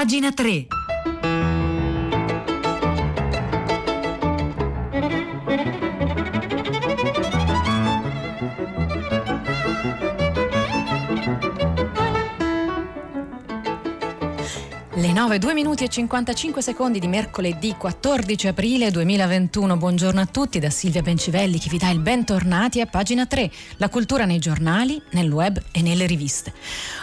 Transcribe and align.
Pagina 0.00 0.32
3. 0.32 0.79
9, 15.30 15.38
2 15.38 15.54
minuti 15.54 15.84
e 15.84 15.88
55 15.88 16.60
secondi 16.60 16.98
di 16.98 17.06
mercoledì 17.06 17.76
14 17.78 18.48
aprile 18.48 18.90
2021. 18.90 19.76
Buongiorno 19.76 20.20
a 20.20 20.26
tutti 20.26 20.58
da 20.58 20.70
Silvia 20.70 21.02
Bencivelli 21.02 21.60
che 21.60 21.68
vi 21.68 21.78
dà 21.78 21.88
il 21.90 22.00
bentornati 22.00 22.80
a 22.80 22.86
pagina 22.86 23.26
3, 23.26 23.48
la 23.76 23.88
cultura 23.88 24.24
nei 24.24 24.40
giornali, 24.40 25.00
nel 25.10 25.30
web 25.30 25.62
e 25.70 25.82
nelle 25.82 26.06
riviste. 26.06 26.52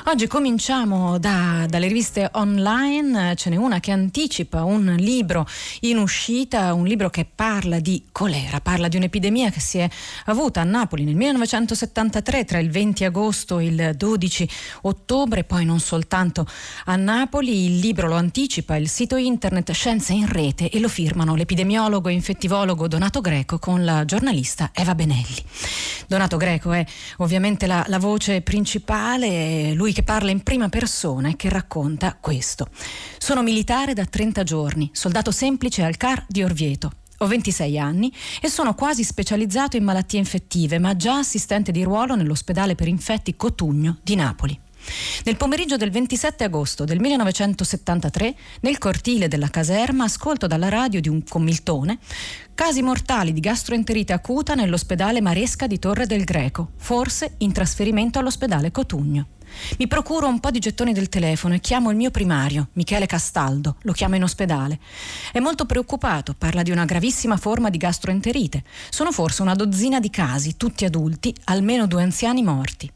Oggi 0.08 0.28
cominciamo 0.28 1.18
da, 1.20 1.68
dalle 1.70 1.88
riviste 1.88 2.30
online, 2.34 3.34
ce 3.38 3.50
n'è 3.50 3.56
una 3.56 3.80
che 3.80 3.92
anticipa 3.92 4.66
un 4.66 4.94
libro 4.98 5.48
in 5.82 5.98
uscita, 5.98 6.74
un 6.74 6.86
libro 6.86 7.10
che 7.10 7.26
parla 7.34 7.80
di 7.80 8.04
colera, 8.12 8.60
parla 8.60 8.90
di 8.90 8.98
un'epidemia 8.98 9.52
che 9.52 9.62
si 9.62 9.78
è 9.78 9.90
avuta 10.26 10.60
a 10.60 10.66
Napoli 10.66 11.06
nel 11.06 11.16
1973 11.16 12.44
tra 12.44 12.58
il 12.58 12.72
20 12.72 13.06
agosto 13.06 13.60
e 13.60 13.68
il 13.68 13.94
12 13.96 14.50
ottobre, 14.82 15.46
poi 15.46 15.64
non 15.64 15.80
soltanto 15.80 16.46
a 16.88 16.98
Napoli. 16.98 17.68
Il 17.68 17.80
libro 17.80 18.10
lo 18.10 18.16
anticipa 18.18 18.76
il 18.76 18.90
sito 18.90 19.16
internet 19.16 19.72
Scienza 19.72 20.14
in 20.14 20.28
Rete 20.28 20.70
e 20.70 20.80
lo 20.80 20.90
firmano 20.90 21.36
l'epidemiologo 21.36 22.10
e 22.10 22.14
infettivologo 22.14 22.88
Donato 22.88 23.22
Greco 23.22 23.60
con 23.60 23.86
la 23.86 24.06
giornalista 24.06 24.72
Eva 24.74 24.94
Benelli. 24.96 25.36
Donato 26.08 26.38
Greco 26.38 26.72
è 26.74 26.86
ovviamente 27.18 27.66
la, 27.66 27.84
la 27.88 28.00
voce 28.00 28.42
principale, 28.42 29.74
lui 29.74 29.94
che 29.94 30.04
parla 30.04 30.32
in 30.32 30.44
prima 30.44 30.70
persona 30.70 31.30
e 31.30 31.36
che 31.36 31.50
racconta 31.50 32.18
questo. 32.20 32.68
Sono 33.18 33.42
militare 33.42 33.94
da 33.94 34.06
30 34.06 34.44
giorni, 34.44 34.90
soldato 34.94 35.32
semplice 35.32 35.84
al 35.84 35.98
CAR 35.98 36.26
di 36.28 36.44
Orvieto. 36.44 36.92
Ho 37.20 37.28
26 37.28 37.80
anni 37.80 38.14
e 38.42 38.50
sono 38.50 38.76
quasi 38.76 39.04
specializzato 39.04 39.76
in 39.76 39.84
malattie 39.84 40.20
infettive, 40.20 40.78
ma 40.78 40.96
già 40.96 41.18
assistente 41.18 41.72
di 41.72 41.84
ruolo 41.84 42.16
nell'ospedale 42.16 42.76
per 42.76 42.88
infetti 42.88 43.36
Cotugno 43.36 43.98
di 44.04 44.16
Napoli. 44.16 44.60
Nel 45.26 45.38
pomeriggio 45.38 45.78
del 45.78 45.92
27 45.92 46.44
agosto 46.44 46.84
del 46.84 47.00
1973, 47.00 48.36
nel 48.62 48.78
cortile 48.78 49.28
della 49.28 49.50
caserma, 49.50 50.06
ascolto 50.06 50.48
dalla 50.48 50.70
radio 50.70 51.02
di 51.02 51.10
un 51.10 51.24
commiltone 51.24 52.00
casi 52.54 52.82
mortali 52.82 53.34
di 53.34 53.40
gastroenterite 53.40 54.14
acuta 54.14 54.56
nell'ospedale 54.56 55.22
Maresca 55.22 55.68
di 55.68 55.78
Torre 55.78 56.08
del 56.08 56.24
Greco, 56.24 56.72
forse 56.78 57.36
in 57.38 57.52
trasferimento 57.52 58.18
all'ospedale 58.18 58.72
Cotugno. 58.72 59.28
Mi 59.78 59.88
procuro 59.88 60.28
un 60.28 60.40
po' 60.40 60.52
di 60.52 60.60
gettoni 60.60 60.94
del 60.94 61.10
telefono 61.10 61.54
e 61.54 61.60
chiamo 61.60 61.92
il 61.92 61.96
mio 61.96 62.12
primario, 62.12 62.70
Michele 62.74 63.06
Castaldo, 63.06 63.78
lo 63.82 63.92
chiamo 63.94 64.16
in 64.16 64.24
ospedale. 64.24 64.80
È 65.32 65.40
molto 65.40 65.66
preoccupato, 65.66 66.34
parla 66.38 66.64
di 66.64 66.72
una 66.72 66.86
gravissima 66.86 67.38
forma 67.38 67.70
di 67.70 67.78
gastroenterite. 67.78 68.64
Sono 68.90 69.12
forse 69.12 69.42
una 69.42 69.54
dozzina 69.54 70.00
di 70.00 70.10
casi, 70.10 70.58
tutti 70.58 70.86
adulti, 70.86 71.34
almeno 71.46 71.88
due 71.88 72.04
anziani 72.04 72.44
morti. 72.44 72.92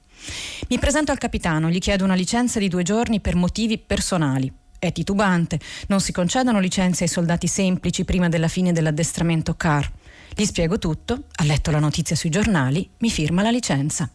Mi 0.72 0.80
presento 0.80 1.12
al 1.12 1.18
capitano, 1.18 1.70
gli 1.70 1.80
chiedo 1.80 2.06
una 2.06 2.14
licenza 2.14 2.58
di 2.58 2.70
due 2.70 2.82
giorni 2.82 3.20
per 3.20 3.36
motivi 3.36 3.78
personali. 3.78 4.50
È 4.80 4.94
titubante, 4.94 5.60
non 5.88 6.00
si 6.00 6.14
concedono 6.14 6.62
licenze 6.62 7.04
ai 7.04 7.10
soldati 7.10 7.46
semplici 7.46 8.06
prima 8.06 8.30
della 8.30 8.48
fine 8.48 8.72
dell'addestramento 8.72 9.56
CAR. 9.56 9.92
Gli 10.34 10.46
spiego 10.46 10.78
tutto, 10.78 11.26
ha 11.36 11.44
letto 11.44 11.72
la 11.72 11.80
notizia 11.80 12.16
sui 12.16 12.30
giornali, 12.30 12.90
mi 13.00 13.10
firma 13.10 13.42
la 13.42 13.52
licenza. 13.52 14.10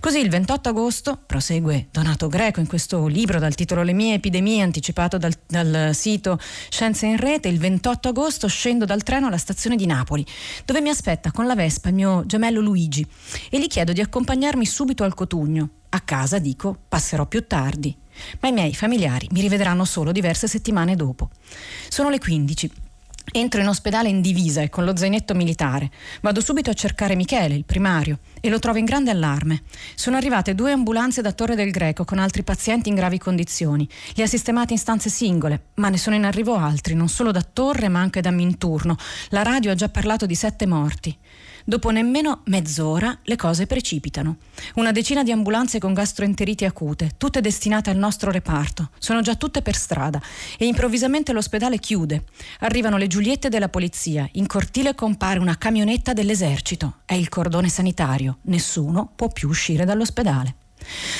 Così 0.00 0.18
il 0.18 0.30
28 0.30 0.70
agosto, 0.70 1.18
prosegue 1.26 1.88
Donato 1.90 2.26
Greco 2.28 2.60
in 2.60 2.66
questo 2.66 3.06
libro 3.06 3.38
dal 3.38 3.54
titolo 3.54 3.82
Le 3.82 3.92
mie 3.92 4.14
epidemie, 4.14 4.62
anticipato 4.62 5.18
dal, 5.18 5.34
dal, 5.46 5.90
sito 5.92 6.38
Scienze 6.70 7.04
in 7.04 7.18
Rete, 7.18 7.48
il 7.48 7.58
28 7.58 8.08
agosto 8.08 8.48
scendo 8.48 8.86
dal 8.86 9.02
treno 9.02 9.26
alla 9.26 9.36
stazione 9.36 9.76
di 9.76 9.84
Napoli, 9.84 10.24
dove 10.64 10.80
mi 10.80 10.88
aspetta 10.88 11.32
con 11.32 11.46
la 11.46 11.54
Vespa 11.54 11.90
il 11.90 11.96
mio 11.96 12.24
gemello 12.24 12.62
Luigi 12.62 13.06
e 13.50 13.60
gli 13.60 13.66
chiedo 13.66 13.92
di 13.92 14.00
accompagnarmi 14.00 14.64
subito 14.64 15.04
al 15.04 15.12
Cotugno. 15.12 15.68
A 15.94 16.00
casa 16.00 16.38
dico 16.38 16.74
passerò 16.88 17.26
più 17.26 17.46
tardi, 17.46 17.94
ma 18.40 18.48
i 18.48 18.52
miei 18.52 18.74
familiari 18.74 19.28
mi 19.32 19.42
rivedranno 19.42 19.84
solo 19.84 20.10
diverse 20.10 20.48
settimane 20.48 20.96
dopo. 20.96 21.28
Sono 21.88 22.08
le 22.08 22.18
15. 22.18 22.70
Entro 23.30 23.60
in 23.60 23.68
ospedale 23.68 24.08
in 24.08 24.22
divisa 24.22 24.62
e 24.62 24.70
con 24.70 24.84
lo 24.84 24.96
zainetto 24.96 25.34
militare. 25.34 25.90
Vado 26.22 26.40
subito 26.40 26.70
a 26.70 26.74
cercare 26.74 27.14
Michele, 27.14 27.54
il 27.54 27.66
primario, 27.66 28.20
e 28.40 28.48
lo 28.48 28.58
trovo 28.58 28.78
in 28.78 28.86
grande 28.86 29.10
allarme. 29.10 29.64
Sono 29.94 30.16
arrivate 30.16 30.54
due 30.54 30.72
ambulanze 30.72 31.20
da 31.20 31.32
Torre 31.32 31.54
del 31.54 31.70
Greco 31.70 32.06
con 32.06 32.18
altri 32.18 32.42
pazienti 32.42 32.88
in 32.88 32.94
gravi 32.94 33.18
condizioni. 33.18 33.86
Li 34.14 34.22
ha 34.22 34.26
sistemati 34.26 34.72
in 34.72 34.78
stanze 34.78 35.10
singole, 35.10 35.66
ma 35.74 35.90
ne 35.90 35.98
sono 35.98 36.16
in 36.16 36.24
arrivo 36.24 36.56
altri, 36.56 36.94
non 36.94 37.08
solo 37.08 37.32
da 37.32 37.42
Torre 37.42 37.88
ma 37.88 38.00
anche 38.00 38.22
da 38.22 38.30
Minturno. 38.30 38.96
La 39.28 39.42
radio 39.42 39.70
ha 39.70 39.74
già 39.74 39.90
parlato 39.90 40.24
di 40.24 40.34
sette 40.34 40.66
morti. 40.66 41.16
Dopo 41.64 41.90
nemmeno 41.90 42.42
mezz'ora 42.46 43.16
le 43.22 43.36
cose 43.36 43.66
precipitano. 43.66 44.36
Una 44.74 44.92
decina 44.92 45.22
di 45.22 45.32
ambulanze 45.32 45.78
con 45.78 45.92
gastroenteriti 45.92 46.64
acute, 46.64 47.12
tutte 47.16 47.40
destinate 47.40 47.90
al 47.90 47.96
nostro 47.96 48.30
reparto. 48.30 48.90
Sono 48.98 49.20
già 49.20 49.34
tutte 49.34 49.62
per 49.62 49.76
strada 49.76 50.20
e 50.58 50.66
improvvisamente 50.66 51.32
l'ospedale 51.32 51.78
chiude. 51.78 52.24
Arrivano 52.60 52.96
le 52.96 53.06
Giuliette 53.06 53.48
della 53.48 53.68
polizia. 53.68 54.28
In 54.32 54.46
cortile 54.46 54.94
compare 54.94 55.38
una 55.38 55.58
camionetta 55.58 56.12
dell'esercito. 56.12 56.98
È 57.04 57.14
il 57.14 57.28
cordone 57.28 57.68
sanitario. 57.68 58.38
Nessuno 58.42 59.10
può 59.14 59.28
più 59.28 59.48
uscire 59.48 59.84
dall'ospedale. 59.84 60.56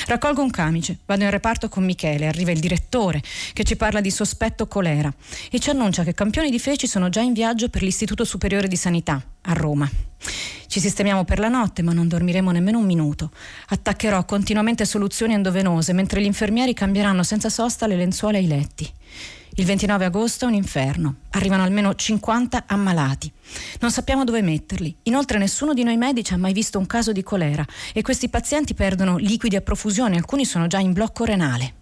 Raccolgo 0.07 0.43
un 0.43 0.51
camice, 0.51 0.99
vado 1.07 1.25
in 1.25 1.31
reparto 1.31 1.69
con 1.69 1.85
Michele, 1.85 2.27
arriva 2.27 2.51
il 2.51 2.61
direttore 2.61 3.23
che 3.53 3.65
ci 3.65 3.77
parla 3.77 4.01
di 4.01 4.11
sospetto 4.11 4.67
colera 4.67 5.13
e 5.51 5.59
ci 5.59 5.71
annuncia 5.71 6.05
che 6.05 6.15
campioni 6.15 6.51
di 6.51 6.59
feci 6.59 6.87
sono 6.87 7.09
già 7.09 7.21
in 7.21 7.33
viaggio 7.33 7.69
per 7.69 7.83
l'Istituto 7.83 8.25
Superiore 8.25 8.69
di 8.69 8.77
Sanità 8.77 9.23
a 9.43 9.53
Roma. 9.53 9.91
Ci 10.67 10.81
sistemiamo 10.81 11.25
per 11.25 11.39
la 11.39 11.49
notte, 11.49 11.83
ma 11.83 11.93
non 11.93 12.09
dormiremo 12.09 12.51
nemmeno 12.51 12.79
un 12.79 12.87
minuto. 12.87 13.31
Attaccherò 13.69 14.25
continuamente 14.25 14.87
soluzioni 14.87 15.35
endovenose, 15.35 15.93
mentre 15.93 16.23
gli 16.23 16.27
infermieri 16.27 16.73
cambieranno 16.73 17.23
senza 17.23 17.51
sosta 17.51 17.87
le 17.87 17.97
lenzuola 17.97 18.39
e 18.39 18.43
i 18.43 18.47
letti. 18.47 18.91
Il 19.57 19.67
29 19.67 20.07
agosto 20.07 20.47
è 20.47 20.49
un 20.49 20.55
inferno. 20.55 21.17
Arrivano 21.31 21.63
almeno 21.63 21.95
50 21.95 22.65
ammalati. 22.67 23.31
Non 23.81 23.91
sappiamo 23.91 24.25
dove 24.25 24.41
metterli. 24.41 24.97
Inoltre 25.03 25.37
nessuno 25.37 25.75
di 25.75 25.83
noi 25.83 25.99
medici 25.99 26.33
ha 26.33 26.39
mai 26.39 26.55
visto 26.55 26.79
un 26.79 26.87
caso 26.87 27.13
di 27.13 27.23
colera 27.23 27.65
e 27.93 28.01
questi 28.01 28.31
pazienti 28.31 28.73
perdono 28.73 29.19
liquidi 29.19 29.57
a 29.57 29.61
profusione, 29.61 30.17
alcuni 30.17 30.47
sono 30.47 30.69
già 30.69 30.79
in 30.79 30.95
blocco 30.95 31.25
renale. 31.25 31.81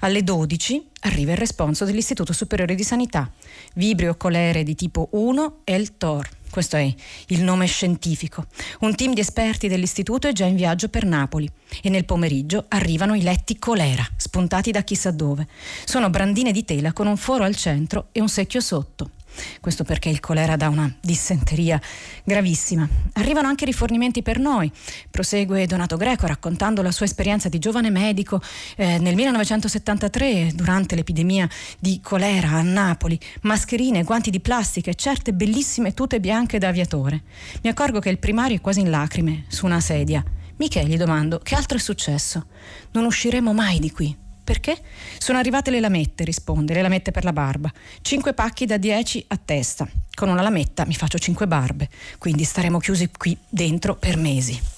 Alle 0.00 0.22
12 0.22 0.90
arriva 1.00 1.32
il 1.32 1.38
responso 1.38 1.84
dell'Istituto 1.84 2.32
Superiore 2.32 2.74
di 2.74 2.84
Sanità. 2.84 3.30
Vibrio 3.74 4.16
colere 4.16 4.62
di 4.62 4.74
tipo 4.74 5.08
1 5.12 5.60
e 5.64 5.74
il 5.74 5.96
TOR. 5.96 6.28
Questo 6.50 6.76
è 6.76 6.94
il 7.28 7.42
nome 7.42 7.66
scientifico. 7.66 8.46
Un 8.80 8.94
team 8.94 9.12
di 9.12 9.20
esperti 9.20 9.68
dell'istituto 9.68 10.28
è 10.28 10.32
già 10.32 10.46
in 10.46 10.56
viaggio 10.56 10.88
per 10.88 11.04
Napoli 11.04 11.50
e 11.82 11.90
nel 11.90 12.04
pomeriggio 12.04 12.64
arrivano 12.68 13.14
i 13.14 13.22
letti 13.22 13.58
colera, 13.58 14.06
spuntati 14.16 14.70
da 14.70 14.82
chissà 14.82 15.10
dove. 15.10 15.46
Sono 15.84 16.08
brandine 16.08 16.52
di 16.52 16.64
tela 16.64 16.92
con 16.92 17.06
un 17.06 17.16
foro 17.16 17.44
al 17.44 17.56
centro 17.56 18.08
e 18.12 18.20
un 18.20 18.28
secchio 18.28 18.60
sotto. 18.60 19.10
Questo 19.60 19.84
perché 19.84 20.08
il 20.08 20.20
colera 20.20 20.56
dà 20.56 20.68
una 20.68 20.92
dissenteria 21.00 21.80
gravissima. 22.24 22.88
Arrivano 23.14 23.48
anche 23.48 23.64
rifornimenti 23.64 24.22
per 24.22 24.38
noi. 24.38 24.70
Prosegue 25.10 25.66
Donato 25.66 25.96
Greco 25.96 26.26
raccontando 26.26 26.82
la 26.82 26.92
sua 26.92 27.06
esperienza 27.06 27.48
di 27.48 27.58
giovane 27.58 27.90
medico 27.90 28.40
eh, 28.76 28.98
nel 28.98 29.14
1973 29.14 30.52
durante 30.54 30.94
l'epidemia 30.94 31.48
di 31.78 32.00
colera 32.02 32.50
a 32.50 32.62
Napoli. 32.62 33.18
Mascherine, 33.42 34.02
guanti 34.02 34.30
di 34.30 34.40
plastica 34.40 34.90
e 34.90 34.94
certe 34.94 35.32
bellissime 35.32 35.94
tute 35.94 36.20
bianche 36.20 36.58
da 36.58 36.68
aviatore. 36.68 37.22
Mi 37.62 37.70
accorgo 37.70 38.00
che 38.00 38.10
il 38.10 38.18
primario 38.18 38.56
è 38.56 38.60
quasi 38.60 38.80
in 38.80 38.90
lacrime 38.90 39.44
su 39.48 39.66
una 39.66 39.80
sedia. 39.80 40.24
Michele 40.56 40.88
gli 40.88 40.96
domando 40.96 41.38
che 41.38 41.54
altro 41.54 41.76
è 41.76 41.80
successo. 41.80 42.46
Non 42.92 43.04
usciremo 43.04 43.52
mai 43.52 43.78
di 43.78 43.90
qui. 43.90 44.25
Perché? 44.46 44.78
Sono 45.18 45.38
arrivate 45.38 45.72
le 45.72 45.80
lamette, 45.80 46.22
risponde, 46.22 46.72
le 46.72 46.80
lamette 46.80 47.10
per 47.10 47.24
la 47.24 47.32
barba. 47.32 47.68
Cinque 48.00 48.32
pacchi 48.32 48.64
da 48.64 48.76
10 48.76 49.24
a 49.26 49.40
testa. 49.44 49.88
Con 50.14 50.28
una 50.28 50.40
lametta 50.40 50.86
mi 50.86 50.94
faccio 50.94 51.18
cinque 51.18 51.48
barbe, 51.48 51.88
quindi 52.18 52.44
staremo 52.44 52.78
chiusi 52.78 53.10
qui 53.10 53.36
dentro 53.48 53.96
per 53.96 54.16
mesi. 54.16 54.75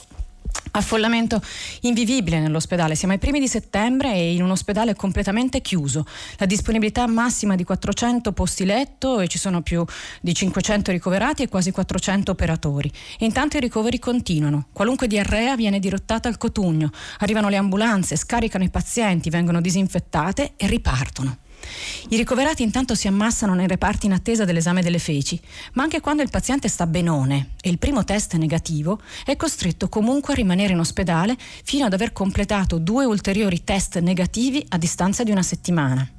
Affollamento 0.70 1.40
invivibile 1.82 2.38
nell'ospedale, 2.38 2.94
siamo 2.94 3.14
ai 3.14 3.18
primi 3.18 3.40
di 3.40 3.48
settembre 3.48 4.12
e 4.12 4.34
in 4.34 4.42
un 4.42 4.50
ospedale 4.50 4.94
completamente 4.94 5.60
chiuso. 5.60 6.04
La 6.36 6.46
disponibilità 6.46 7.06
massima 7.06 7.56
di 7.56 7.64
400 7.64 8.32
posti 8.32 8.64
letto 8.64 9.20
e 9.20 9.28
ci 9.28 9.38
sono 9.38 9.62
più 9.62 9.84
di 10.20 10.34
500 10.34 10.92
ricoverati 10.92 11.42
e 11.42 11.48
quasi 11.48 11.70
400 11.70 12.30
operatori. 12.30 12.92
E 13.18 13.24
intanto 13.24 13.56
i 13.56 13.60
ricoveri 13.60 13.98
continuano. 13.98 14.66
Qualunque 14.72 15.06
diarrea 15.06 15.56
viene 15.56 15.78
dirottata 15.78 16.28
al 16.28 16.38
cotugno. 16.38 16.90
Arrivano 17.18 17.48
le 17.48 17.56
ambulanze, 17.56 18.16
scaricano 18.16 18.64
i 18.64 18.70
pazienti, 18.70 19.30
vengono 19.30 19.60
disinfettate 19.60 20.52
e 20.56 20.66
ripartono. 20.66 21.38
I 22.10 22.16
ricoverati 22.16 22.62
intanto 22.62 22.94
si 22.94 23.06
ammassano 23.06 23.54
nei 23.54 23.66
reparti 23.66 24.06
in 24.06 24.12
attesa 24.12 24.44
dell'esame 24.44 24.82
delle 24.82 24.98
feci, 24.98 25.40
ma 25.74 25.82
anche 25.82 26.00
quando 26.00 26.22
il 26.22 26.30
paziente 26.30 26.68
sta 26.68 26.86
benone 26.86 27.50
e 27.60 27.70
il 27.70 27.78
primo 27.78 28.04
test 28.04 28.34
è 28.34 28.38
negativo, 28.38 29.00
è 29.24 29.36
costretto 29.36 29.88
comunque 29.88 30.32
a 30.32 30.36
rimanere 30.36 30.72
in 30.72 30.78
ospedale 30.78 31.36
fino 31.64 31.84
ad 31.84 31.92
aver 31.92 32.12
completato 32.12 32.78
due 32.78 33.04
ulteriori 33.04 33.64
test 33.64 33.98
negativi 33.98 34.64
a 34.68 34.78
distanza 34.78 35.22
di 35.22 35.30
una 35.30 35.42
settimana. 35.42 36.17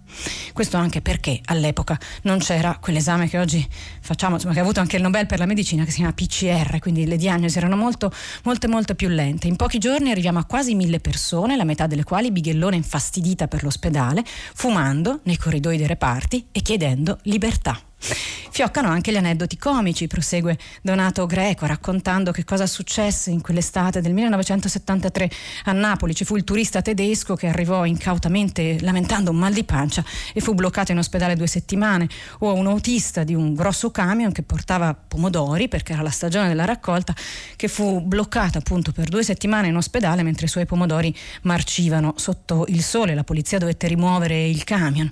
Questo 0.53 0.77
anche 0.77 1.01
perché 1.01 1.39
all'epoca 1.45 1.97
non 2.23 2.39
c'era 2.39 2.77
quell'esame 2.79 3.29
che 3.29 3.37
oggi 3.37 3.65
facciamo, 4.01 4.35
insomma, 4.35 4.53
che 4.53 4.59
ha 4.59 4.63
avuto 4.63 4.79
anche 4.79 4.97
il 4.97 5.01
Nobel 5.01 5.25
per 5.25 5.39
la 5.39 5.45
medicina, 5.45 5.83
che 5.83 5.91
si 5.91 5.97
chiama 5.97 6.13
PCR, 6.13 6.79
quindi 6.79 7.05
le 7.05 7.17
diagnosi 7.17 7.57
erano 7.57 7.75
molto, 7.75 8.11
molte, 8.43 8.67
molte 8.67 8.95
più 8.95 9.07
lente. 9.07 9.47
In 9.47 9.55
pochi 9.55 9.77
giorni 9.77 10.11
arriviamo 10.11 10.39
a 10.39 10.45
quasi 10.45 10.75
mille 10.75 10.99
persone, 10.99 11.55
la 11.55 11.63
metà 11.63 11.87
delle 11.87 12.03
quali 12.03 12.31
bighellone 12.31 12.75
infastidita 12.75 13.47
per 13.47 13.63
l'ospedale, 13.63 14.23
fumando 14.25 15.19
nei 15.23 15.37
corridoi 15.37 15.77
dei 15.77 15.87
reparti 15.87 16.47
e 16.51 16.61
chiedendo 16.61 17.19
libertà. 17.23 17.88
Fioccano 17.99 18.89
anche 18.89 19.11
gli 19.11 19.17
aneddoti 19.17 19.57
comici, 19.57 20.07
prosegue 20.07 20.57
Donato 20.81 21.25
Greco 21.25 21.65
raccontando 21.65 22.31
che 22.31 22.43
cosa 22.43 22.65
successe 22.65 23.29
in 23.29 23.41
quell'estate 23.41 24.01
del 24.01 24.13
1973 24.13 25.29
a 25.65 25.71
Napoli. 25.71 26.15
Ci 26.15 26.25
fu 26.25 26.35
il 26.35 26.43
turista 26.43 26.81
tedesco 26.81 27.35
che 27.35 27.47
arrivò 27.47 27.85
incautamente 27.85 28.77
lamentando 28.81 29.31
un 29.31 29.37
mal 29.37 29.53
di 29.53 29.63
pancia 29.63 30.03
e 30.33 30.41
fu 30.41 30.55
bloccato 30.55 30.91
in 30.91 30.97
ospedale 30.97 31.35
due 31.35 31.47
settimane, 31.47 32.07
o 32.39 32.53
un 32.53 32.67
autista 32.67 33.23
di 33.23 33.33
un 33.33 33.53
grosso 33.53 33.91
camion 33.91 34.31
che 34.31 34.43
portava 34.43 34.93
pomodori 34.93 35.67
perché 35.67 35.93
era 35.93 36.01
la 36.01 36.09
stagione 36.09 36.47
della 36.47 36.65
raccolta 36.65 37.13
che 37.55 37.67
fu 37.67 38.01
bloccato 38.01 38.57
appunto 38.57 38.91
per 38.91 39.07
due 39.07 39.23
settimane 39.23 39.67
in 39.67 39.75
ospedale 39.75 40.23
mentre 40.23 40.45
i 40.45 40.49
suoi 40.49 40.65
pomodori 40.65 41.15
marcivano 41.43 42.13
sotto 42.17 42.65
il 42.67 42.81
sole. 42.81 43.13
La 43.13 43.23
polizia 43.23 43.57
dovette 43.57 43.87
rimuovere 43.87 44.47
il 44.47 44.63
camion. 44.63 45.09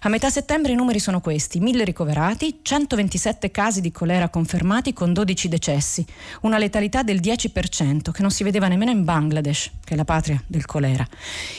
A 0.00 0.08
metà 0.08 0.30
settembre 0.30 0.72
i 0.72 0.76
numeri 0.76 0.98
sono 0.98 1.20
questi: 1.20 1.60
mille 1.60 1.84
ricoverati 1.84 2.27
registrati 2.28 2.60
127 2.62 3.50
casi 3.50 3.80
di 3.80 3.90
colera 3.90 4.28
confermati 4.28 4.92
con 4.92 5.12
12 5.12 5.48
decessi, 5.48 6.04
una 6.42 6.58
letalità 6.58 7.02
del 7.02 7.20
10% 7.20 8.10
che 8.10 8.22
non 8.22 8.30
si 8.30 8.42
vedeva 8.42 8.68
nemmeno 8.68 8.90
in 8.90 9.04
Bangladesh, 9.04 9.70
che 9.84 9.94
è 9.94 9.96
la 9.96 10.04
patria 10.04 10.42
del 10.46 10.66
colera. 10.66 11.06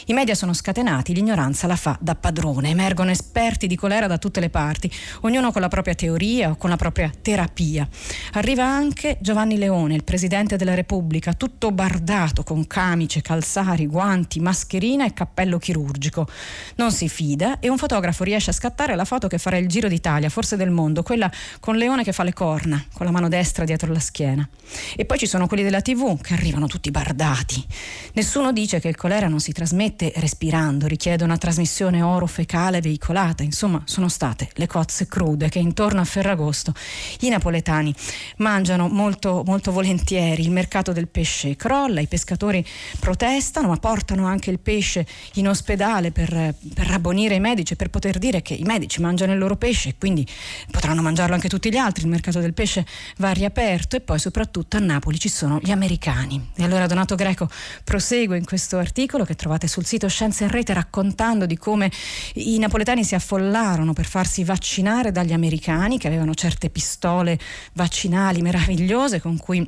I 0.06 0.14
media 0.14 0.36
sono 0.36 0.54
scatenati, 0.54 1.14
l'ignoranza 1.14 1.66
la 1.66 1.76
fa 1.76 1.98
da 2.00 2.16
padrone, 2.16 2.70
emergono 2.70 3.10
esperti 3.10 3.66
di 3.68 3.76
colera 3.76 4.08
da 4.08 4.18
tutte 4.18 4.40
le 4.40 4.50
parti, 4.50 4.92
ognuno 5.22 5.52
con 5.52 5.62
la 5.62 5.70
propria 5.70 5.96
teoria 5.96 6.52
o 6.52 6.56
con 6.56 6.70
la 6.70 6.76
propria 6.76 7.12
terapia. 7.22 7.88
Arriva 8.34 8.66
anche 8.66 9.18
Giovanni 9.22 9.58
Leone, 9.58 9.96
il 9.96 10.04
presidente 10.04 10.56
della 10.56 10.76
Repubblica, 10.76 11.34
tutto 11.34 11.72
bardato 11.72 12.44
con 12.44 12.68
camice, 12.68 13.22
calzari, 13.22 13.88
guanti, 13.88 14.40
mascherina 14.40 15.06
e 15.06 15.14
cappello 15.14 15.58
chirurgico. 15.58 16.28
Non 16.76 16.92
si 16.92 17.10
fida 17.10 17.60
e 17.60 17.70
un 17.70 17.78
fotografo 17.78 18.24
riesce 18.24 18.52
a 18.52 18.54
scattare 18.54 18.96
la 18.96 19.06
foto 19.06 19.28
che 19.28 19.38
farà 19.38 19.58
il 19.58 19.68
giro 19.68 19.88
d'Italia, 19.88 20.30
forse 20.30 20.58
del 20.60 20.70
mondo, 20.70 21.02
quella 21.02 21.32
con 21.60 21.76
Leone 21.76 22.04
che 22.04 22.14
fa 22.14 22.24
le 22.24 22.34
corna, 22.34 22.84
con 22.94 23.06
la 23.06 23.12
mano 23.12 23.28
destra 23.30 23.66
dietro 23.66 23.92
la 23.92 24.00
schiena. 24.00 24.48
E 24.96 25.06
poi 25.06 25.18
ci 25.18 25.26
sono 25.26 25.48
quelli 25.48 25.64
della 25.64 25.82
TV 25.82 26.22
che 26.22 26.34
arrivano 26.34 26.68
tutti 26.68 26.92
bardati. 26.92 27.66
Nessuno 28.14 28.52
dice 28.52 28.80
che 28.80 28.88
il 28.88 28.96
colera 28.96 29.28
non 29.28 29.40
si 29.40 29.52
trasmette 29.52 30.14
respirando, 30.18 30.86
richiede 30.86 31.24
una 31.24 31.38
trasmissione 31.38 32.02
oro-fecale 32.02 32.82
veicolata. 32.82 33.42
Insomma, 33.42 33.82
sono 33.86 34.10
state 34.10 34.50
le 34.54 34.68
cozze 34.68 35.08
crude 35.08 35.50
che 35.50 35.60
intorno 35.60 36.02
a 36.02 36.06
Ferragosto 36.06 36.74
i 37.22 37.30
napoletani 37.30 37.94
mangiano 38.38 38.88
molto, 38.88 39.44
molto 39.46 39.72
volentieri. 39.72 40.44
Il 40.44 40.52
mercato 40.52 40.92
del 40.92 41.08
pesce 41.08 41.56
crolla, 41.56 42.02
i 42.02 42.08
pescatori 42.08 42.66
protestano, 43.00 43.70
ma 43.70 43.78
portano 43.78 44.26
anche 44.26 44.52
il 44.52 44.60
pesce 44.60 45.06
in 45.36 45.48
ospedale 45.48 46.12
per, 46.12 46.54
per 46.74 46.88
rabbonire 46.88 47.36
i 47.36 47.40
medici, 47.40 47.76
per 47.76 47.90
poter 47.90 48.18
dire 48.18 48.42
che 48.42 48.54
i 48.54 48.64
medici 48.64 49.02
mangiano 49.02 49.32
il 49.32 49.38
loro 49.38 49.56
pesce 49.56 49.90
e 49.90 49.96
quindi 49.98 50.26
potranno 50.72 51.02
mangiarlo 51.02 51.34
anche 51.34 51.50
tutti 51.50 51.72
gli 51.72 51.78
altri, 51.78 52.04
il 52.04 52.10
mercato 52.10 52.40
del 52.40 52.54
pesce 52.54 52.86
va 53.18 53.32
riaperto 53.32 53.96
e 53.96 54.02
poi 54.02 54.20
soprattutto 54.20 54.78
a 54.78 54.80
Napoli 54.80 55.20
ci 55.20 55.30
sono 55.30 55.60
gli 55.62 55.72
americani. 55.72 56.52
E 56.56 56.64
allora 56.64 56.88
Donato 56.88 57.16
Greco 57.16 57.50
prosegue 57.84 58.38
in 58.38 58.46
questo 58.46 58.78
articolo 58.78 59.26
che 59.26 59.36
trovate 59.36 59.68
sul 59.68 59.86
sito 59.86 60.08
Scienza 60.08 60.44
in 60.44 60.52
Rete 60.52 60.74
raccontando 60.74 61.46
di 61.46 61.58
come 61.58 61.92
i 62.36 62.58
napoletani 62.58 63.04
si 63.04 63.16
affollarono 63.16 63.94
per 63.94 64.06
farsi 64.06 64.44
vaccinare 64.44 65.12
dagli 65.12 65.34
americani 65.34 65.98
che 65.98 66.08
avevano 66.08 66.34
certe 66.34 66.70
pistole 66.70 67.40
vaccinali 67.74 68.42
meravigliose 68.42 69.20
con 69.20 69.38
cui 69.38 69.68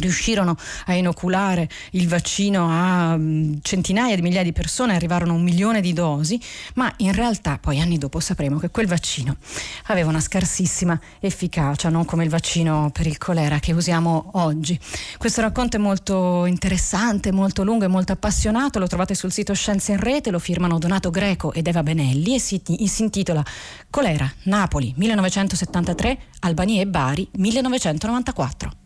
riuscirono 0.00 0.56
a 0.86 0.94
inoculare 0.94 1.68
il 1.92 2.08
vaccino 2.08 2.68
a 2.70 3.16
mm, 3.16 3.54
centinaia 3.62 4.14
di 4.14 4.22
migliaia 4.22 4.44
di 4.44 4.52
persone, 4.52 4.94
arrivarono 4.94 5.32
a 5.32 5.36
un 5.36 5.42
milione 5.42 5.80
di 5.80 5.92
dosi, 5.92 6.40
ma 6.74 6.92
in 6.98 7.12
realtà 7.12 7.58
poi 7.58 7.80
anni 7.80 7.98
dopo 7.98 8.20
sapremo 8.20 8.58
che 8.58 8.70
quel 8.70 8.86
vaccino 8.86 9.36
aveva 9.84 10.10
una 10.10 10.20
scarsissima 10.20 10.98
efficacia, 11.20 11.88
non 11.88 12.04
come 12.04 12.24
il 12.24 12.30
vaccino 12.30 12.90
per 12.92 13.06
il 13.06 13.18
colera 13.18 13.58
che 13.58 13.72
usiamo 13.72 14.30
oggi. 14.34 14.78
Questo 15.16 15.40
racconto 15.40 15.76
è 15.76 15.80
molto 15.80 16.44
interessante, 16.46 17.32
molto 17.32 17.64
lungo 17.64 17.84
e 17.84 17.88
molto 17.88 18.12
appassionato, 18.12 18.78
lo 18.78 18.86
trovate 18.86 19.14
sul 19.14 19.32
sito 19.32 19.54
Scienze 19.54 19.92
in 19.92 20.00
Rete, 20.00 20.30
lo 20.30 20.38
firmano 20.38 20.78
Donato 20.78 21.10
Greco 21.10 21.52
ed 21.52 21.66
Eva 21.66 21.82
Benelli 21.82 22.34
e 22.34 22.40
si, 22.40 22.60
si 22.64 23.02
intitola 23.02 23.44
Colera, 23.90 24.30
Napoli 24.44 24.92
1973, 24.96 26.18
Albania 26.40 26.82
e 26.82 26.86
Bari 26.86 27.28
1994. 27.32 28.85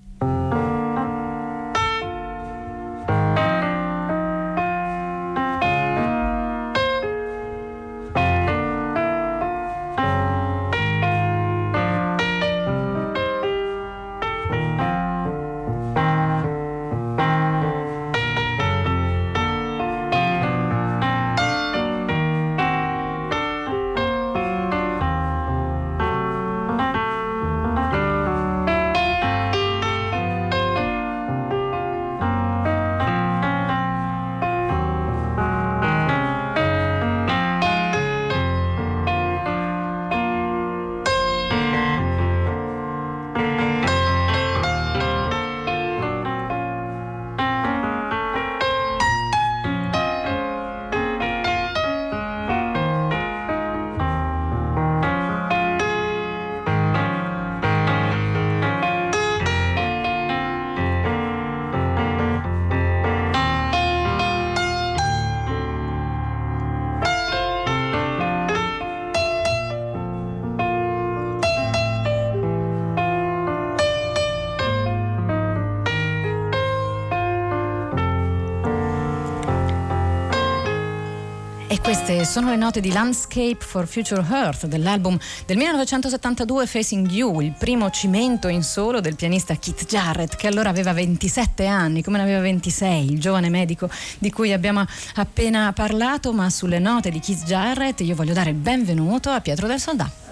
Queste 81.91 82.25
sono 82.25 82.51
le 82.51 82.57
note 82.57 82.81
di 82.81 82.93
Landscape 82.93 83.57
for 83.59 83.85
Future 83.85 84.25
Earth 84.31 84.67
dell'album 84.67 85.19
del 85.45 85.57
1972 85.57 86.65
Facing 86.69 87.11
You, 87.11 87.41
il 87.41 87.53
primo 87.59 87.91
cimento 87.91 88.47
in 88.47 88.63
solo 88.63 89.01
del 89.01 89.17
pianista 89.17 89.57
Keith 89.57 89.87
Jarrett 89.87 90.37
che 90.37 90.47
allora 90.47 90.69
aveva 90.69 90.93
27 90.93 91.67
anni, 91.67 92.05
come 92.05 92.19
ne 92.19 92.23
aveva 92.23 92.43
26, 92.43 93.11
il 93.11 93.19
giovane 93.19 93.49
medico 93.49 93.91
di 94.21 94.31
cui 94.31 94.53
abbiamo 94.53 94.85
appena 95.17 95.73
parlato, 95.73 96.33
ma 96.33 96.49
sulle 96.49 96.79
note 96.79 97.11
di 97.11 97.19
Keith 97.19 97.43
Jarrett 97.43 98.03
io 98.03 98.15
voglio 98.15 98.35
dare 98.35 98.51
il 98.51 98.57
benvenuto 98.57 99.31
a 99.31 99.41
Pietro 99.41 99.67
del 99.67 99.81
Soldato. 99.81 100.29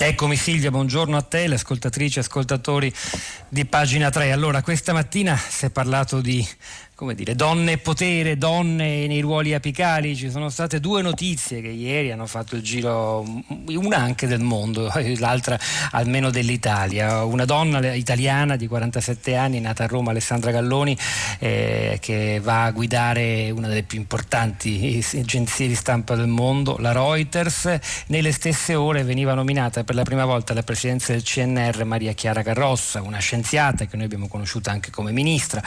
Eccomi 0.00 0.36
Silvia, 0.36 0.70
buongiorno 0.70 1.16
a 1.16 1.22
te, 1.22 1.48
le 1.48 1.54
ascoltatrici 1.54 2.18
e 2.18 2.20
ascoltatori 2.20 2.94
di 3.48 3.64
pagina 3.64 4.10
3. 4.10 4.30
Allora, 4.32 4.62
questa 4.62 4.92
mattina 4.92 5.34
si 5.34 5.64
è 5.64 5.70
parlato 5.70 6.20
di 6.20 6.46
come 6.98 7.14
dire, 7.14 7.36
donne 7.36 7.72
e 7.74 7.78
potere, 7.78 8.36
donne 8.36 9.06
nei 9.06 9.20
ruoli 9.20 9.54
apicali. 9.54 10.16
Ci 10.16 10.30
sono 10.30 10.48
state 10.48 10.80
due 10.80 11.00
notizie 11.00 11.60
che 11.60 11.68
ieri 11.68 12.10
hanno 12.10 12.26
fatto 12.26 12.56
il 12.56 12.62
giro, 12.62 13.24
una 13.68 13.98
anche 13.98 14.26
del 14.26 14.40
mondo, 14.40 14.90
l'altra 15.18 15.56
almeno 15.92 16.30
dell'Italia. 16.30 17.22
Una 17.22 17.44
donna 17.44 17.94
italiana 17.94 18.56
di 18.56 18.66
47 18.66 19.36
anni, 19.36 19.60
nata 19.60 19.84
a 19.84 19.86
Roma, 19.86 20.10
Alessandra 20.10 20.50
Galloni, 20.50 20.98
eh, 21.38 21.98
che 22.00 22.40
va 22.42 22.64
a 22.64 22.72
guidare 22.72 23.48
una 23.52 23.68
delle 23.68 23.84
più 23.84 24.00
importanti 24.00 25.00
agenzie 25.14 25.68
di 25.68 25.76
stampa 25.76 26.16
del 26.16 26.26
mondo, 26.26 26.78
la 26.80 26.90
Reuters. 26.90 27.78
Nelle 28.08 28.32
stesse 28.32 28.74
ore 28.74 29.04
veniva 29.04 29.34
nominata 29.34 29.84
per 29.84 29.94
la 29.94 30.02
prima 30.02 30.24
volta 30.24 30.50
alla 30.50 30.64
presidenza 30.64 31.12
del 31.12 31.22
CNR 31.22 31.84
Maria 31.84 32.12
Chiara 32.14 32.42
Carrossa, 32.42 33.02
una 33.02 33.20
scienziata 33.20 33.84
che 33.84 33.94
noi 33.94 34.06
abbiamo 34.06 34.26
conosciuto 34.26 34.68
anche 34.70 34.90
come 34.90 35.12
ministra, 35.12 35.62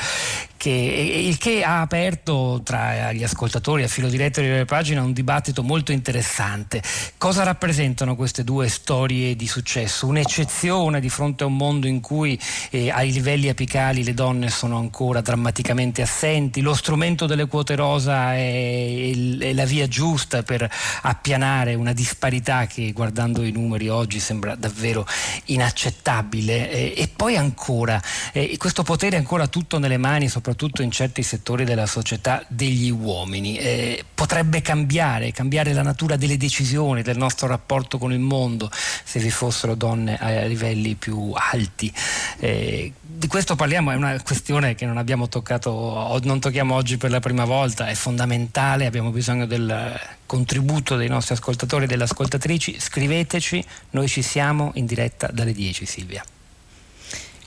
che 0.57 1.19
il 1.21 1.37
che 1.37 1.63
ha 1.63 1.81
aperto 1.81 2.61
tra 2.63 3.11
gli 3.13 3.23
ascoltatori 3.23 3.83
a 3.83 3.87
filo 3.87 4.09
diretto 4.09 4.41
di 4.41 4.65
pagina 4.65 5.03
un 5.03 5.13
dibattito 5.13 5.63
molto 5.63 5.91
interessante. 5.91 6.81
Cosa 7.17 7.43
rappresentano 7.43 8.15
queste 8.15 8.43
due 8.43 8.67
storie 8.69 9.35
di 9.35 9.47
successo? 9.47 10.07
Un'eccezione 10.07 10.99
di 10.99 11.09
fronte 11.09 11.43
a 11.43 11.47
un 11.47 11.55
mondo 11.55 11.87
in 11.87 12.01
cui 12.01 12.39
eh, 12.71 12.89
ai 12.89 13.11
livelli 13.11 13.49
apicali 13.49 14.03
le 14.03 14.13
donne 14.13 14.49
sono 14.49 14.77
ancora 14.77 15.21
drammaticamente 15.21 16.01
assenti, 16.01 16.61
lo 16.61 16.73
strumento 16.73 17.25
delle 17.25 17.47
quote 17.47 17.75
rosa 17.75 18.33
è, 18.33 19.11
è 19.39 19.53
la 19.53 19.65
via 19.65 19.87
giusta 19.87 20.43
per 20.43 20.69
appianare 21.01 21.75
una 21.75 21.93
disparità 21.93 22.65
che 22.65 22.91
guardando 22.93 23.43
i 23.43 23.51
numeri 23.51 23.89
oggi 23.89 24.19
sembra 24.19 24.55
davvero 24.55 25.05
inaccettabile 25.45 26.71
eh, 26.71 26.93
e 26.95 27.07
poi 27.07 27.35
ancora 27.35 28.01
eh, 28.31 28.55
questo 28.57 28.83
potere 28.83 29.17
è 29.17 29.19
ancora 29.19 29.47
tutto 29.47 29.77
nelle 29.77 29.97
mani 29.97 30.27
soprattutto 30.27 30.81
in 30.81 30.89
certi 30.91 31.10
settori 31.21 31.65
della 31.65 31.85
società 31.85 32.43
degli 32.47 32.89
uomini 32.89 33.57
eh, 33.57 34.05
potrebbe 34.13 34.61
cambiare 34.61 35.31
cambiare 35.31 35.73
la 35.73 35.81
natura 35.81 36.15
delle 36.15 36.37
decisioni 36.37 37.01
del 37.01 37.17
nostro 37.17 37.47
rapporto 37.47 37.97
con 37.97 38.13
il 38.13 38.19
mondo 38.19 38.71
se 38.71 39.19
vi 39.19 39.29
fossero 39.29 39.75
donne 39.75 40.17
a 40.17 40.45
livelli 40.45 40.95
più 40.95 41.33
alti 41.35 41.91
eh, 42.39 42.93
di 43.21 43.27
questo 43.27 43.55
parliamo, 43.55 43.91
è 43.91 43.95
una 43.95 44.19
questione 44.23 44.73
che 44.73 44.87
non 44.87 44.97
abbiamo 44.97 45.29
toccato, 45.29 46.19
non 46.23 46.39
tocchiamo 46.39 46.73
oggi 46.73 46.97
per 46.97 47.11
la 47.11 47.19
prima 47.19 47.45
volta, 47.45 47.87
è 47.87 47.93
fondamentale, 47.93 48.87
abbiamo 48.87 49.11
bisogno 49.11 49.45
del 49.45 49.99
contributo 50.25 50.95
dei 50.95 51.07
nostri 51.07 51.35
ascoltatori 51.35 51.83
e 51.83 51.87
delle 51.87 52.05
ascoltatrici. 52.05 52.79
Scriveteci, 52.79 53.63
noi 53.91 54.07
ci 54.07 54.23
siamo 54.23 54.71
in 54.73 54.87
diretta 54.87 55.27
dalle 55.31 55.53
10 55.53 55.85
Silvia. 55.85 56.23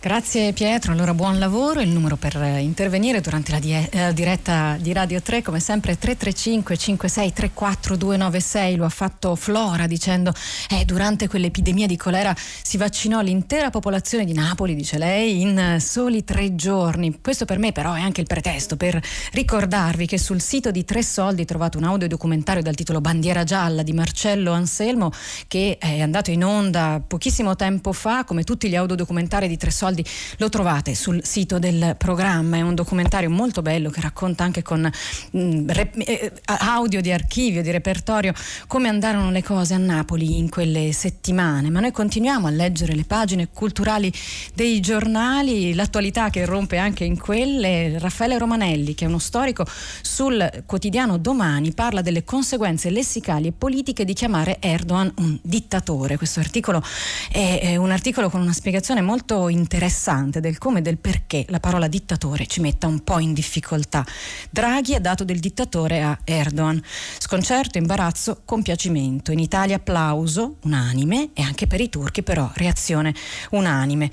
Grazie 0.04 0.52
Pietro, 0.52 0.92
allora 0.92 1.14
buon 1.14 1.38
lavoro. 1.38 1.80
Il 1.80 1.88
numero 1.88 2.16
per 2.16 2.36
eh, 2.36 2.58
intervenire 2.58 3.22
durante 3.22 3.52
la 3.52 3.58
die- 3.58 3.88
eh, 3.90 4.12
diretta 4.12 4.76
di 4.78 4.92
Radio 4.92 5.22
3 5.22 5.40
come 5.40 5.60
sempre 5.60 5.92
è 5.92 5.96
335 5.96 6.76
56 6.76 7.32
34 7.32 7.96
296. 7.96 8.76
Lo 8.76 8.84
ha 8.84 8.90
fatto 8.90 9.34
Flora 9.34 9.86
dicendo 9.86 10.34
eh, 10.68 10.84
durante 10.84 11.26
quell'epidemia 11.26 11.86
di 11.86 11.96
colera 11.96 12.36
si 12.36 12.76
vaccinò 12.76 13.22
l'intera 13.22 13.70
popolazione 13.70 14.26
di 14.26 14.34
Napoli, 14.34 14.74
dice 14.74 14.98
lei, 14.98 15.40
in 15.40 15.78
soli 15.80 16.22
tre 16.22 16.54
giorni. 16.54 17.20
Questo 17.22 17.46
per 17.46 17.56
me 17.56 17.72
però 17.72 17.94
è 17.94 18.02
anche 18.02 18.20
il 18.20 18.26
pretesto 18.26 18.76
per 18.76 19.00
ricordarvi 19.32 20.04
che 20.04 20.18
sul 20.18 20.42
sito 20.42 20.70
di 20.70 20.84
Tre 20.84 21.02
Soldi 21.02 21.46
trovate 21.46 21.78
un 21.78 21.84
audiodocumentario 21.84 22.60
dal 22.60 22.74
titolo 22.74 23.00
Bandiera 23.00 23.44
gialla 23.44 23.82
di 23.82 23.94
Marcello 23.94 24.52
Anselmo 24.52 25.10
che 25.48 25.78
è 25.78 26.02
andato 26.02 26.30
in 26.30 26.44
onda 26.44 27.00
pochissimo 27.00 27.56
tempo 27.56 27.94
fa 27.94 28.24
come 28.24 28.44
tutti 28.44 28.68
gli 28.68 28.76
audiodocumentari 28.76 29.48
di 29.48 29.56
Tre 29.56 29.70
Soldi 29.70 29.92
soldi. 29.94 30.04
Lo 30.38 30.48
trovate 30.48 30.94
sul 30.94 31.24
sito 31.24 31.58
del 31.58 31.94
programma, 31.96 32.56
è 32.56 32.60
un 32.60 32.74
documentario 32.74 33.30
molto 33.30 33.62
bello 33.62 33.90
che 33.90 34.00
racconta 34.00 34.42
anche 34.42 34.62
con 34.62 34.80
mh, 34.80 35.38
mm, 35.38 35.68
rep- 35.68 36.08
eh, 36.08 36.32
audio 36.44 37.00
di 37.00 37.12
archivio, 37.12 37.62
di 37.62 37.70
repertorio, 37.70 38.32
come 38.66 38.88
andarono 38.88 39.30
le 39.30 39.42
cose 39.42 39.74
a 39.74 39.78
Napoli 39.78 40.38
in 40.38 40.50
quelle 40.50 40.92
settimane, 40.92 41.70
ma 41.70 41.80
noi 41.80 41.92
continuiamo 41.92 42.46
a 42.48 42.50
leggere 42.50 42.94
le 42.94 43.04
pagine 43.04 43.48
culturali 43.52 44.12
dei 44.54 44.80
giornali, 44.80 45.74
l'attualità 45.74 46.30
che 46.30 46.44
rompe 46.44 46.78
anche 46.78 47.04
in 47.04 47.18
quelle, 47.18 47.98
Raffaele 47.98 48.38
Romanelli 48.38 48.94
che 48.94 49.04
è 49.04 49.08
uno 49.08 49.18
storico 49.18 49.64
sul 50.02 50.64
quotidiano 50.66 51.18
Domani 51.18 51.72
parla 51.72 52.00
delle 52.00 52.24
conseguenze 52.24 52.90
lessicali 52.90 53.48
e 53.48 53.52
politiche 53.52 54.04
di 54.04 54.12
chiamare 54.12 54.56
Erdogan 54.60 55.12
un 55.18 55.38
dittatore. 55.42 56.16
Questo 56.16 56.40
articolo 56.40 56.82
è, 57.30 57.60
è 57.62 57.76
un 57.76 57.90
articolo 57.90 58.30
con 58.30 58.40
una 58.40 58.52
spiegazione 58.52 59.00
molto 59.00 59.48
interessante 59.48 59.83
interessante 59.84 60.40
del 60.40 60.56
come 60.56 60.78
e 60.78 60.82
del 60.82 60.96
perché 60.96 61.44
la 61.48 61.60
parola 61.60 61.88
dittatore 61.88 62.46
ci 62.46 62.60
metta 62.60 62.86
un 62.86 63.04
po' 63.04 63.18
in 63.18 63.34
difficoltà. 63.34 64.04
Draghi 64.48 64.94
ha 64.94 65.00
dato 65.00 65.24
del 65.24 65.40
dittatore 65.40 66.02
a 66.02 66.18
Erdogan. 66.24 66.82
Sconcerto, 67.18 67.76
imbarazzo, 67.76 68.40
compiacimento. 68.46 69.30
In 69.30 69.38
Italia 69.38 69.76
applauso 69.76 70.56
unanime 70.62 71.30
e 71.34 71.42
anche 71.42 71.66
per 71.66 71.80
i 71.80 71.90
turchi 71.90 72.22
però 72.22 72.50
reazione 72.54 73.14
unanime. 73.50 74.10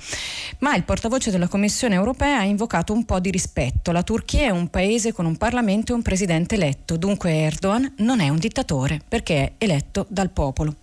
Ma 0.58 0.74
il 0.74 0.84
portavoce 0.84 1.30
della 1.30 1.48
Commissione 1.48 1.94
europea 1.94 2.40
ha 2.40 2.44
invocato 2.44 2.92
un 2.92 3.04
po' 3.06 3.18
di 3.18 3.30
rispetto. 3.30 3.92
La 3.92 4.02
Turchia 4.02 4.42
è 4.42 4.50
un 4.50 4.68
paese 4.68 5.12
con 5.12 5.24
un 5.24 5.38
Parlamento 5.38 5.92
e 5.92 5.94
un 5.94 6.02
presidente 6.02 6.56
eletto, 6.56 6.96
dunque 6.98 7.32
Erdogan 7.32 7.94
non 7.98 8.20
è 8.20 8.28
un 8.28 8.38
dittatore 8.38 9.00
perché 9.08 9.42
è 9.42 9.52
eletto 9.58 10.04
dal 10.08 10.30
popolo. 10.30 10.81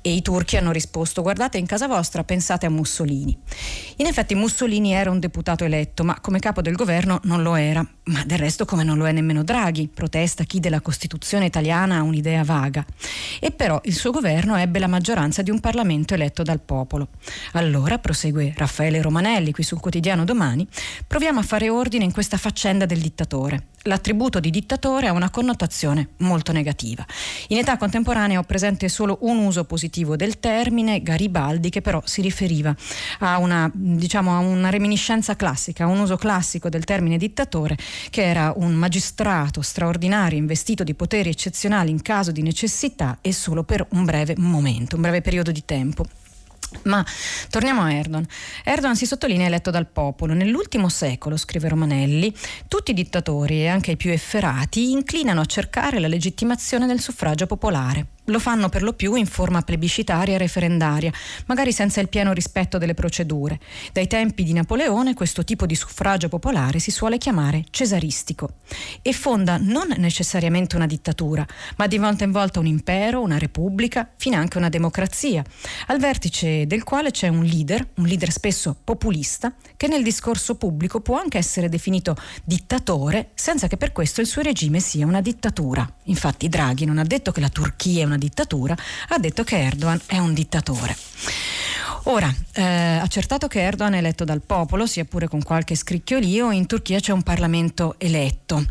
E 0.00 0.12
i 0.12 0.22
turchi 0.22 0.56
hanno 0.56 0.72
risposto 0.72 1.22
guardate 1.22 1.58
in 1.58 1.66
casa 1.66 1.86
vostra 1.86 2.24
pensate 2.24 2.66
a 2.66 2.70
Mussolini. 2.70 3.36
In 3.96 4.06
effetti 4.06 4.34
Mussolini 4.34 4.92
era 4.92 5.10
un 5.10 5.18
deputato 5.18 5.64
eletto 5.64 6.04
ma 6.04 6.20
come 6.20 6.38
capo 6.38 6.60
del 6.60 6.74
governo 6.74 7.20
non 7.24 7.42
lo 7.42 7.54
era, 7.54 7.86
ma 8.04 8.24
del 8.24 8.38
resto 8.38 8.64
come 8.64 8.84
non 8.84 8.98
lo 8.98 9.06
è 9.06 9.12
nemmeno 9.12 9.42
Draghi, 9.42 9.88
protesta 9.92 10.44
chi 10.44 10.60
della 10.60 10.80
Costituzione 10.80 11.46
italiana 11.46 11.96
ha 11.96 12.02
un'idea 12.02 12.44
vaga. 12.44 12.84
E 13.40 13.50
però 13.50 13.80
il 13.84 13.94
suo 13.94 14.10
governo 14.10 14.56
ebbe 14.56 14.78
la 14.78 14.86
maggioranza 14.86 15.42
di 15.42 15.50
un 15.50 15.60
Parlamento 15.60 16.14
eletto 16.14 16.42
dal 16.42 16.60
popolo. 16.60 17.08
Allora, 17.52 17.98
prosegue 17.98 18.52
Raffaele 18.56 19.00
Romanelli 19.00 19.52
qui 19.52 19.62
sul 19.62 19.80
quotidiano 19.80 20.24
Domani, 20.24 20.66
proviamo 21.06 21.40
a 21.40 21.44
fare 21.44 21.70
ordine 21.70 22.04
in 22.04 22.12
questa 22.12 22.36
faccenda 22.36 22.86
del 22.86 23.00
dittatore 23.00 23.68
l'attributo 23.84 24.40
di 24.40 24.50
dittatore 24.50 25.08
ha 25.08 25.12
una 25.12 25.30
connotazione 25.30 26.10
molto 26.18 26.52
negativa. 26.52 27.04
In 27.48 27.58
età 27.58 27.76
contemporanea 27.76 28.38
ho 28.38 28.42
presente 28.42 28.88
solo 28.88 29.18
un 29.22 29.38
uso 29.38 29.64
positivo 29.64 30.16
del 30.16 30.40
termine, 30.40 31.02
Garibaldi, 31.02 31.70
che 31.70 31.80
però 31.80 32.02
si 32.04 32.20
riferiva 32.20 32.74
a 33.20 33.38
una, 33.38 33.70
diciamo, 33.72 34.34
a 34.34 34.38
una 34.38 34.70
reminiscenza 34.70 35.36
classica, 35.36 35.84
a 35.84 35.88
un 35.88 36.00
uso 36.00 36.16
classico 36.16 36.68
del 36.68 36.84
termine 36.84 37.16
dittatore, 37.16 37.76
che 38.10 38.24
era 38.24 38.52
un 38.56 38.72
magistrato 38.74 39.62
straordinario 39.62 40.38
investito 40.38 40.84
di 40.84 40.94
poteri 40.94 41.30
eccezionali 41.30 41.90
in 41.90 42.02
caso 42.02 42.32
di 42.32 42.42
necessità 42.42 43.18
e 43.20 43.32
solo 43.32 43.64
per 43.64 43.86
un 43.90 44.04
breve 44.04 44.34
momento, 44.38 44.96
un 44.96 45.02
breve 45.02 45.20
periodo 45.20 45.52
di 45.52 45.64
tempo. 45.64 46.23
Ma 46.82 47.04
torniamo 47.50 47.82
a 47.82 47.92
Erdogan. 47.92 48.26
Erdogan 48.64 48.96
si 48.96 49.06
sottolinea 49.06 49.46
eletto 49.46 49.70
dal 49.70 49.86
popolo. 49.86 50.34
Nell'ultimo 50.34 50.88
secolo, 50.88 51.36
scrive 51.36 51.68
Romanelli, 51.68 52.34
tutti 52.68 52.90
i 52.90 52.94
dittatori 52.94 53.62
e 53.62 53.68
anche 53.68 53.92
i 53.92 53.96
più 53.96 54.10
efferati 54.10 54.90
inclinano 54.90 55.40
a 55.40 55.46
cercare 55.46 55.98
la 55.98 56.08
legittimazione 56.08 56.86
del 56.86 57.00
suffragio 57.00 57.46
popolare. 57.46 58.13
Lo 58.28 58.38
fanno 58.38 58.70
per 58.70 58.82
lo 58.82 58.94
più 58.94 59.14
in 59.16 59.26
forma 59.26 59.60
plebiscitaria 59.60 60.34
e 60.34 60.38
referendaria, 60.38 61.12
magari 61.46 61.72
senza 61.72 62.00
il 62.00 62.08
pieno 62.08 62.32
rispetto 62.32 62.78
delle 62.78 62.94
procedure. 62.94 63.60
Dai 63.92 64.06
tempi 64.06 64.44
di 64.44 64.52
Napoleone 64.54 65.12
questo 65.12 65.44
tipo 65.44 65.66
di 65.66 65.74
suffragio 65.74 66.28
popolare 66.28 66.78
si 66.78 66.90
suole 66.90 67.18
chiamare 67.18 67.64
cesaristico 67.70 68.54
e 69.02 69.12
fonda 69.12 69.58
non 69.58 69.92
necessariamente 69.98 70.76
una 70.76 70.86
dittatura, 70.86 71.46
ma 71.76 71.86
di 71.86 71.98
volta 71.98 72.24
in 72.24 72.32
volta 72.32 72.60
un 72.60 72.66
impero, 72.66 73.20
una 73.20 73.38
repubblica, 73.38 74.10
finanche 74.16 74.56
una 74.56 74.70
democrazia, 74.70 75.44
al 75.88 75.98
vertice 75.98 76.66
del 76.66 76.82
quale 76.82 77.10
c'è 77.10 77.28
un 77.28 77.44
leader, 77.44 77.86
un 77.96 78.06
leader 78.06 78.30
spesso 78.30 78.74
populista, 78.82 79.54
che 79.76 79.86
nel 79.86 80.02
discorso 80.02 80.54
pubblico 80.54 81.00
può 81.00 81.18
anche 81.18 81.38
essere 81.38 81.68
definito 81.68 82.16
dittatore 82.42 83.30
senza 83.34 83.66
che 83.66 83.76
per 83.76 83.92
questo 83.92 84.20
il 84.20 84.26
suo 84.26 84.42
regime 84.42 84.80
sia 84.80 85.06
una 85.06 85.20
dittatura. 85.20 85.86
Infatti 86.04 86.48
Draghi 86.48 86.84
non 86.84 86.98
ha 86.98 87.04
detto 87.04 87.32
che 87.32 87.40
la 87.40 87.48
Turchia 87.48 88.02
è 88.02 88.04
una 88.04 88.13
una 88.14 88.18
dittatura, 88.18 88.76
ha 89.08 89.18
detto 89.18 89.44
che 89.44 89.58
Erdogan 89.58 90.00
è 90.06 90.18
un 90.18 90.32
dittatore. 90.32 90.96
Ora, 92.06 92.32
eh, 92.52 92.62
accertato 92.62 93.48
che 93.48 93.62
Erdogan 93.62 93.94
è 93.94 93.98
eletto 93.98 94.24
dal 94.24 94.42
popolo, 94.42 94.86
sia 94.86 95.04
pure 95.06 95.26
con 95.26 95.42
qualche 95.42 95.74
scricchiolio, 95.74 96.50
in 96.50 96.66
Turchia 96.66 97.00
c'è 97.00 97.12
un 97.12 97.22
Parlamento 97.22 97.94
eletto. 97.98 98.62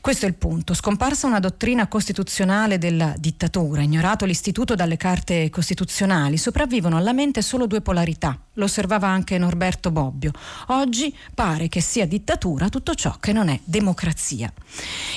Questo 0.00 0.26
è 0.26 0.28
il 0.28 0.34
punto. 0.34 0.74
Scomparsa 0.74 1.26
una 1.26 1.40
dottrina 1.40 1.88
costituzionale 1.88 2.78
della 2.78 3.14
dittatura, 3.18 3.82
ignorato 3.82 4.24
l'istituto 4.24 4.76
dalle 4.76 4.96
carte 4.96 5.50
costituzionali, 5.50 6.36
sopravvivono 6.36 6.96
alla 6.96 7.12
mente 7.12 7.42
solo 7.42 7.66
due 7.66 7.80
polarità. 7.80 8.38
Lo 8.58 8.64
osservava 8.64 9.06
anche 9.06 9.38
Norberto 9.38 9.92
Bobbio. 9.92 10.32
Oggi 10.68 11.16
pare 11.32 11.68
che 11.68 11.80
sia 11.80 12.06
dittatura 12.06 12.68
tutto 12.68 12.94
ciò 12.94 13.16
che 13.20 13.32
non 13.32 13.48
è 13.48 13.60
democrazia. 13.62 14.52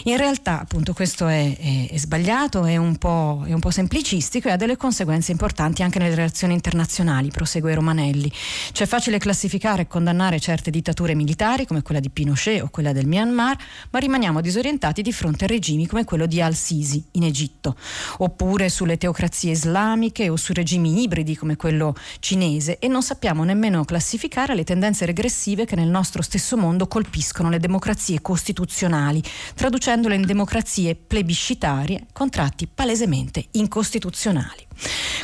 In 0.03 0.15
realtà, 0.15 0.61
appunto, 0.61 0.93
questo 0.93 1.25
è, 1.25 1.57
è, 1.57 1.87
è 1.89 1.97
sbagliato, 1.97 2.65
è 2.65 2.77
un, 2.77 2.95
è 2.99 3.53
un 3.53 3.59
po' 3.59 3.71
semplicistico 3.71 4.47
e 4.47 4.51
ha 4.51 4.57
delle 4.57 4.77
conseguenze 4.77 5.31
importanti 5.31 5.81
anche 5.81 5.97
nelle 5.97 6.13
relazioni 6.13 6.53
internazionali 6.53 7.29
prosegue 7.29 7.73
Romanelli. 7.73 8.31
C'è 8.71 8.85
facile 8.85 9.17
classificare 9.17 9.83
e 9.83 9.87
condannare 9.87 10.39
certe 10.39 10.69
dittature 10.69 11.15
militari 11.15 11.65
come 11.65 11.81
quella 11.81 11.99
di 11.99 12.11
Pinochet 12.11 12.61
o 12.61 12.69
quella 12.69 12.93
del 12.93 13.07
Myanmar, 13.07 13.57
ma 13.89 13.97
rimaniamo 13.97 14.39
disorientati 14.39 15.01
di 15.01 15.11
fronte 15.11 15.45
a 15.45 15.47
regimi 15.47 15.87
come 15.87 16.03
quello 16.03 16.27
di 16.27 16.39
Al-Sisi 16.41 17.03
in 17.13 17.23
Egitto, 17.23 17.75
oppure 18.19 18.69
sulle 18.69 18.97
teocrazie 18.97 19.53
islamiche 19.53 20.29
o 20.29 20.35
su 20.35 20.53
regimi 20.53 21.01
ibridi 21.01 21.35
come 21.35 21.55
quello 21.55 21.95
cinese 22.19 22.77
e 22.77 22.87
non 22.87 23.01
sappiamo 23.01 23.29
nemmeno 23.33 23.85
classificare 23.85 24.53
le 24.53 24.63
tendenze 24.63 25.05
regressive 25.05 25.65
che 25.65 25.75
nel 25.75 25.87
nostro 25.87 26.21
stesso 26.21 26.57
mondo 26.57 26.87
colpiscono 26.87 27.49
le 27.49 27.59
democrazie 27.59 28.21
costituzionali, 28.21 29.23
traducendole 29.55 30.15
in 30.15 30.25
democrazie 30.25 30.95
plebiscitarie 30.95 32.07
con 32.11 32.29
tratti 32.29 32.67
palesemente 32.67 33.45
incostituzionali. 33.51 34.67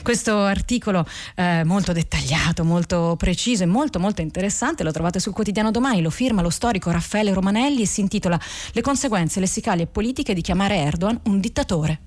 Questo 0.01 0.39
articolo 0.39 1.05
eh, 1.35 1.63
molto 1.63 1.91
dettagliato, 1.91 2.63
molto 2.63 3.15
preciso 3.17 3.63
e 3.63 3.67
molto 3.67 3.99
molto 3.99 4.21
interessante 4.21 4.83
lo 4.83 4.91
trovate 4.91 5.19
sul 5.19 5.33
quotidiano 5.33 5.71
domani, 5.71 6.01
lo 6.01 6.09
firma 6.09 6.41
lo 6.41 6.49
storico 6.49 6.91
Raffaele 6.91 7.33
Romanelli 7.33 7.81
e 7.81 7.87
si 7.87 8.01
intitola 8.01 8.39
Le 8.71 8.81
conseguenze 8.81 9.39
lessicali 9.39 9.81
e 9.81 9.87
politiche 9.87 10.33
di 10.33 10.41
chiamare 10.41 10.77
Erdogan 10.77 11.19
un 11.23 11.39
dittatore. 11.39 11.99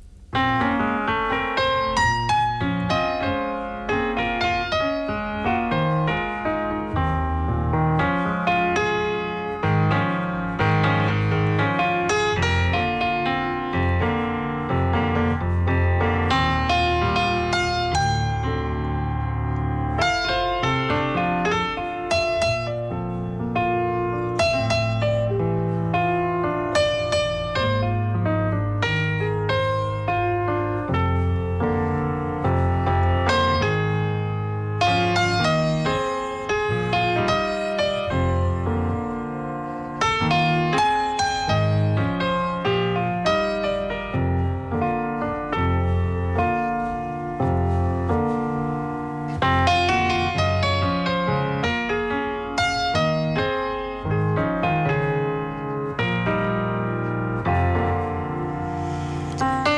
podcast. 59.41 59.70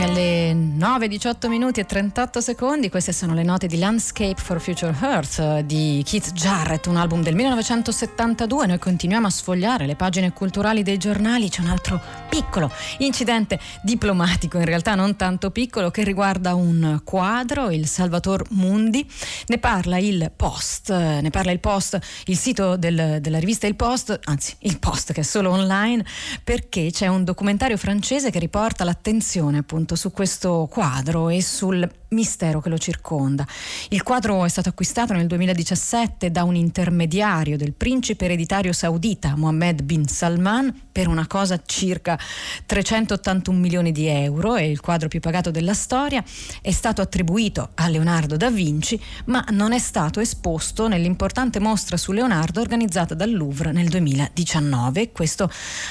Alle 0.00 0.54
9, 0.54 1.08
18 1.08 1.48
minuti 1.48 1.80
e 1.80 1.84
38 1.84 2.40
secondi, 2.40 2.88
queste 2.88 3.12
sono 3.12 3.34
le 3.34 3.42
note 3.42 3.66
di 3.66 3.78
Landscape 3.78 4.40
for 4.40 4.60
Future 4.60 4.94
Earth 5.00 5.60
di 5.60 6.02
Keith 6.04 6.32
Jarrett, 6.32 6.86
un 6.86 6.96
album 6.96 7.22
del 7.22 7.34
1972. 7.34 8.66
Noi 8.66 8.78
continuiamo 8.78 9.26
a 9.26 9.30
sfogliare 9.30 9.86
le 9.86 9.94
pagine 9.96 10.32
culturali 10.32 10.82
dei 10.82 10.98
giornali, 10.98 11.48
c'è 11.48 11.60
un 11.60 11.68
altro 11.68 12.00
piccolo 12.28 12.70
incidente 12.98 13.60
diplomatico, 13.82 14.58
in 14.58 14.64
realtà 14.64 14.94
non 14.94 15.16
tanto 15.16 15.50
piccolo, 15.50 15.90
che 15.90 16.02
riguarda 16.02 16.54
un 16.54 17.00
quadro, 17.04 17.70
il 17.70 17.86
Salvator 17.86 18.44
Mundi. 18.50 19.08
Ne 19.46 19.58
parla 19.58 19.98
il 19.98 20.32
Post, 20.34 20.90
ne 20.90 21.30
parla 21.30 21.52
il 21.52 21.60
Post, 21.60 21.98
il 22.26 22.36
sito 22.36 22.76
del, 22.76 23.18
della 23.20 23.38
rivista 23.38 23.66
Il 23.66 23.76
Post, 23.76 24.18
anzi 24.24 24.54
il 24.60 24.78
Post 24.78 25.12
che 25.12 25.20
è 25.20 25.24
solo 25.24 25.50
online, 25.50 26.04
perché 26.42 26.90
c'è 26.90 27.06
un 27.06 27.24
documentario 27.24 27.76
francese 27.76 28.30
che 28.30 28.38
riporta 28.38 28.84
l'attenzione 28.84 29.58
appunto 29.58 29.91
su 29.94 30.12
questo 30.12 30.68
quadro 30.70 31.28
e 31.28 31.42
sul 31.42 31.88
mistero 32.12 32.60
che 32.60 32.68
lo 32.68 32.78
circonda. 32.78 33.46
Il 33.88 34.02
quadro 34.02 34.44
è 34.44 34.48
stato 34.48 34.68
acquistato 34.68 35.12
nel 35.12 35.26
2017 35.26 36.30
da 36.30 36.44
un 36.44 36.54
intermediario 36.54 37.56
del 37.56 37.72
principe 37.72 38.26
ereditario 38.26 38.72
saudita 38.72 39.34
Mohammed 39.36 39.82
bin 39.82 40.06
Salman 40.06 40.88
per 40.92 41.08
una 41.08 41.26
cosa 41.26 41.60
circa 41.64 42.18
381 42.66 43.58
milioni 43.58 43.92
di 43.92 44.06
euro 44.06 44.56
e 44.56 44.70
il 44.70 44.80
quadro 44.80 45.08
più 45.08 45.20
pagato 45.20 45.50
della 45.50 45.74
storia 45.74 46.22
è 46.60 46.70
stato 46.70 47.00
attribuito 47.00 47.70
a 47.74 47.88
Leonardo 47.88 48.36
da 48.36 48.50
Vinci 48.50 49.00
ma 49.26 49.44
non 49.50 49.72
è 49.72 49.78
stato 49.78 50.20
esposto 50.20 50.88
nell'importante 50.88 51.60
mostra 51.60 51.96
su 51.96 52.12
Leonardo 52.12 52.60
organizzata 52.60 53.14
dal 53.14 53.32
Louvre 53.32 53.72
nel 53.72 53.88
2019. 53.88 55.12
Questo 55.12 55.50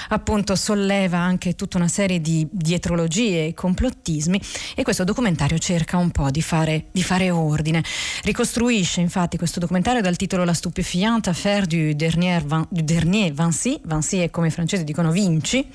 appunto 0.10 0.56
solleva 0.56 1.18
anche 1.18 1.56
tutta 1.56 1.78
una 1.78 1.88
serie 1.88 2.22
di 2.22 2.48
dietrologie 2.50 3.48
e 3.48 3.54
complottismi 3.82 4.40
e 4.76 4.84
questo 4.84 5.04
documentario 5.04 5.58
cerca 5.58 5.98
un 5.98 6.12
po' 6.12 6.30
di 6.30 6.42
fare, 6.42 6.86
di 6.92 7.02
fare 7.02 7.32
ordine. 7.32 7.84
Ricostruisce 8.24 9.02
infatti 9.02 9.38
questo 9.38 9.60
documentario 9.60 10.02
dal 10.02 10.16
titolo 10.16 10.44
La 10.44 10.54
stupéfiante 10.54 11.32
affaire 11.32 11.66
du 11.66 11.94
dernier, 11.96 12.44
du 12.44 12.82
dernier 12.84 13.34
Vinci, 13.34 13.82
Vinci 13.84 14.20
è 14.20 14.30
come 14.30 14.48
i 14.48 14.52
francesi 14.52 14.84
dicono 14.84 15.12
Vinci, 15.12 15.68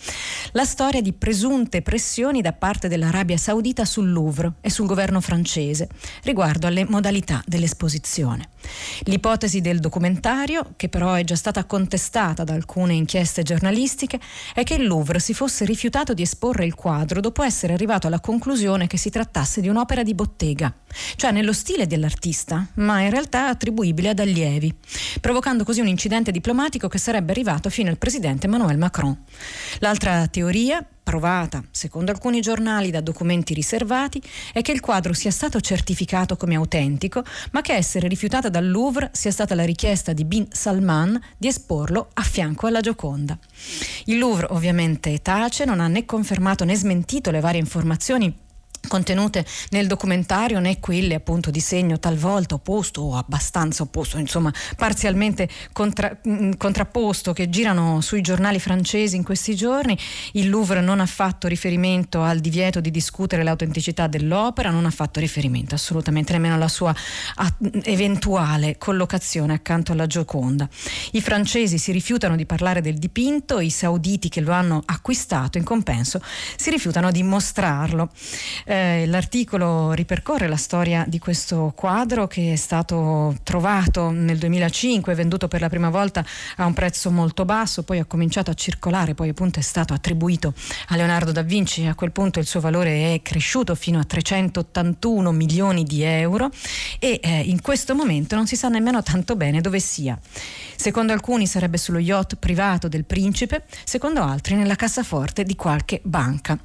la 0.53 0.65
storia 0.65 1.01
di 1.01 1.13
presunte 1.13 1.83
pressioni 1.83 2.43
da 2.43 2.53
parte 2.53 2.87
dell'Arabia 2.87 3.37
Saudita 3.37 3.85
sul 3.85 4.13
Louvre 4.13 4.53
e 4.61 4.71
sul 4.71 4.87
governo 4.87 5.21
francese 5.21 5.89
riguardo 6.23 6.69
alle 6.69 6.85
modalità 6.85 7.43
dell'esposizione. 7.45 8.51
L'ipotesi 9.05 9.61
del 9.61 9.79
documentario, 9.79 10.73
che 10.77 10.89
però 10.89 11.15
è 11.15 11.25
già 11.25 11.37
stata 11.37 11.65
contestata 11.65 12.45
da 12.45 12.55
alcune 12.55 12.95
inchieste 12.95 13.43
giornalistiche, 13.43 14.19
è 14.55 14.65
che 14.65 14.75
il 14.75 14.87
Louvre 14.87 15.19
si 15.21 15.35
fosse 15.35 15.65
rifiutato 15.65 16.15
di 16.15 16.23
esporre 16.23 16.67
il 16.67 16.75
quadro 16.75 17.21
dopo 17.21 17.43
essere 17.43 17.73
arrivato 17.73 17.96
alla 18.05 18.21
conclusione 18.21 18.87
che 18.87 18.99
si 18.99 19.11
trattasse 19.11 19.61
di 19.61 19.69
un'opera 19.69 20.03
di 20.03 20.15
bottega, 20.15 20.73
cioè 21.17 21.31
nello 21.33 21.53
stile 21.53 21.87
dell'artista, 21.87 22.67
ma 22.75 23.01
in 23.01 23.11
realtà 23.11 23.49
attribuibile 23.49 24.11
ad 24.11 24.19
allievi, 24.19 24.75
provocando 25.21 25.65
così 25.65 25.81
un 25.81 25.89
incidente 25.89 26.31
diplomatico 26.31 26.89
che 26.89 26.99
sarebbe 26.99 27.33
arrivato 27.33 27.71
fino 27.71 27.89
al 27.91 27.99
presidente 27.99 28.47
Emmanuel 28.47 28.79
Macron. 28.79 29.17
L'altra 29.79 30.27
teoria 30.29 30.87
provata, 31.07 31.63
secondo 31.71 32.11
alcuni 32.11 32.41
giornali, 32.41 32.91
da 32.91 33.01
documenti 33.01 33.55
riservati, 33.55 34.21
è 34.53 34.61
che 34.61 34.73
il 34.73 34.81
quadro 34.81 35.13
sia 35.13 35.31
stato 35.31 35.61
certificato 35.61 36.37
come 36.37 36.57
autentico, 36.57 37.23
ma 37.53 37.61
che 37.61 37.75
essere 37.75 38.09
rifiutata 38.09 38.49
dal 38.49 38.69
Louvre 38.69 39.11
sia 39.13 39.31
stata 39.31 39.55
la 39.55 39.65
richiesta 39.65 40.13
di 40.13 40.25
Bin 40.25 40.49
Salman 40.51 41.17
di 41.37 41.47
esporlo 41.47 42.09
a 42.13 42.23
fianco 42.23 42.67
alla 42.67 42.81
Gioconda. 42.81 43.39
Il 44.07 44.19
Louvre 44.19 44.49
ovviamente 44.51 45.23
tace, 45.23 45.65
non 45.65 45.79
ha 45.79 45.87
né 45.87 46.05
confermato 46.05 46.65
né 46.65 46.75
smentito 46.75 47.31
le 47.31 47.39
varie 47.39 47.61
informazioni 47.61 48.45
contenute 48.87 49.45
nel 49.71 49.87
documentario 49.87 50.59
né 50.61 50.81
quelle 50.81 51.15
appunto 51.15 51.51
di 51.51 51.61
segno 51.61 51.99
talvolta 51.99 52.55
opposto 52.55 53.03
o 53.03 53.17
abbastanza 53.17 53.83
opposto, 53.83 54.19
insomma 54.19 54.53
parzialmente 54.77 55.49
contra, 55.73 56.17
mm, 56.27 56.53
contrapposto 56.57 57.33
che 57.33 57.49
girano 57.49 58.01
sui 58.01 58.21
giornali 58.21 58.59
francesi 58.61 59.17
in 59.17 59.23
questi 59.23 59.55
giorni. 59.55 59.99
Il 60.33 60.49
Louvre 60.49 60.81
non 60.81 61.01
ha 61.01 61.07
fatto 61.07 61.49
riferimento 61.49 62.23
al 62.23 62.41
divieto 62.41 62.81
di 62.81 62.91
discutere 62.91 63.43
l'autenticità 63.43 64.07
dell'opera, 64.07 64.71
non 64.71 64.87
ha 64.87 64.91
fatto 64.91 65.21
riferimento 65.21 65.75
assolutamente 65.75 66.33
nemmeno 66.33 66.55
alla 66.55 66.69
sua 66.69 66.95
eventuale 67.83 68.79
collocazione 68.79 69.55
accanto 69.55 69.93
alla 69.93 70.07
Gioconda. 70.07 70.69
I 71.13 71.21
francesi 71.21 71.79
si 71.79 71.93
rifiutano 71.93 72.37
di 72.37 72.47
parlare 72.47 72.81
del 72.81 72.99
dipinto, 72.99 73.61
i 73.61 73.71
sauditi 73.71 74.29
che 74.29 74.41
lo 74.41 74.53
hanno 74.53 74.83
acquistato 74.85 75.59
in 75.59 75.65
compenso 75.65 76.21
si 76.57 76.71
rifiutano 76.71 77.11
di 77.11 77.23
mostrarlo. 77.23 78.11
Eh, 78.65 78.76
eh, 78.77 79.07
l'articolo 79.07 79.93
ripercorre 79.93 80.49
la 80.49 80.57
storia 80.57 81.05
di 81.09 81.19
questo 81.19 81.73
quadro 81.75 82.27
che 82.27 82.53
è 82.53 82.57
stato 82.57 83.35
trovato 83.43 84.11
nel 84.11 84.39
2005, 84.39 85.15
venduto 85.15 85.49
per 85.49 85.61
la 85.61 85.69
prima 85.69 85.91
volta 85.91 86.25
a 86.57 86.67
un 86.67 86.75
prezzo 86.75 87.11
molto 87.11 87.45
basso, 87.45 87.83
poi 87.83 87.99
ha 87.99 88.05
cominciato 88.05 88.51
a 88.51 88.55
circolare, 88.55 89.15
poi 89.15 89.31
appunto 89.31 89.59
è 89.59 89.63
stato 89.63 89.95
attribuito 89.95 90.53
a 90.89 90.97
Leonardo 90.97 91.33
da 91.33 91.43
Vinci 91.43 91.87
a 91.87 91.95
quel 91.95 92.13
punto 92.13 92.39
il 92.39 92.47
suo 92.47 92.61
valore 92.61 93.15
è 93.15 93.23
cresciuto 93.23 93.75
fino 93.75 93.99
a 93.99 94.05
381 94.05 95.33
milioni 95.33 95.85
di 95.85 96.03
euro 96.03 96.51
e 96.99 97.21
eh, 97.23 97.41
in 97.41 97.61
questo 97.63 97.95
momento 97.95 98.35
non 98.35 98.47
si 98.47 98.57
sa 98.57 98.69
nemmeno 98.69 99.03
tanto 99.03 99.37
bene 99.37 99.61
dove 99.61 99.81
sia. 99.81 100.19
Secondo 100.77 101.13
alcuni 101.13 101.47
sarebbe 101.47 101.79
sullo 101.79 101.99
yacht 101.99 102.37
privato 102.37 102.89
del 102.89 103.05
principe, 103.05 103.65
secondo 103.85 104.23
altri 104.23 104.55
nella 104.55 104.77
cassaforte 104.77 105.45
di 105.45 105.57
qualche 105.57 106.01
banca 106.03 106.59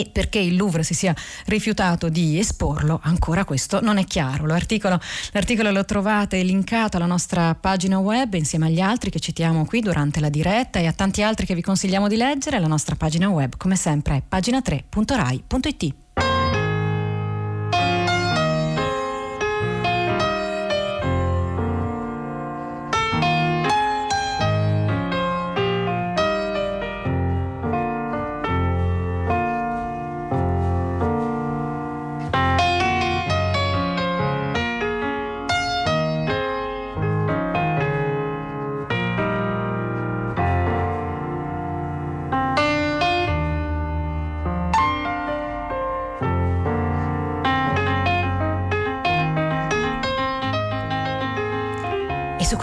e 0.00 0.10
perché 0.12 0.38
il 0.38 0.56
Louvre 0.56 0.82
si 0.82 0.92
sia 0.92 1.14
rifiutato 1.46 2.10
di 2.10 2.38
esporlo, 2.38 3.00
ancora 3.02 3.44
questo 3.44 3.80
non 3.80 3.96
è 3.96 4.04
chiaro. 4.04 4.44
L'articolo, 4.44 5.00
l'articolo, 5.32 5.70
lo 5.70 5.84
trovate 5.86 6.42
linkato 6.42 6.98
alla 6.98 7.06
nostra 7.06 7.54
pagina 7.54 7.98
web 7.98 8.34
insieme 8.34 8.66
agli 8.66 8.80
altri 8.80 9.08
che 9.10 9.20
citiamo 9.20 9.64
qui 9.64 9.80
durante 9.80 10.20
la 10.20 10.28
diretta 10.28 10.78
e 10.78 10.86
a 10.86 10.92
tanti 10.92 11.22
altri 11.22 11.46
che 11.46 11.54
vi 11.54 11.62
consigliamo 11.62 12.08
di 12.08 12.16
leggere. 12.16 12.58
La 12.58 12.66
nostra 12.66 12.94
pagina 12.94 13.30
web, 13.30 13.56
come 13.56 13.76
sempre, 13.76 14.16
è 14.16 14.22
pagina3.rai.it. 14.36 16.25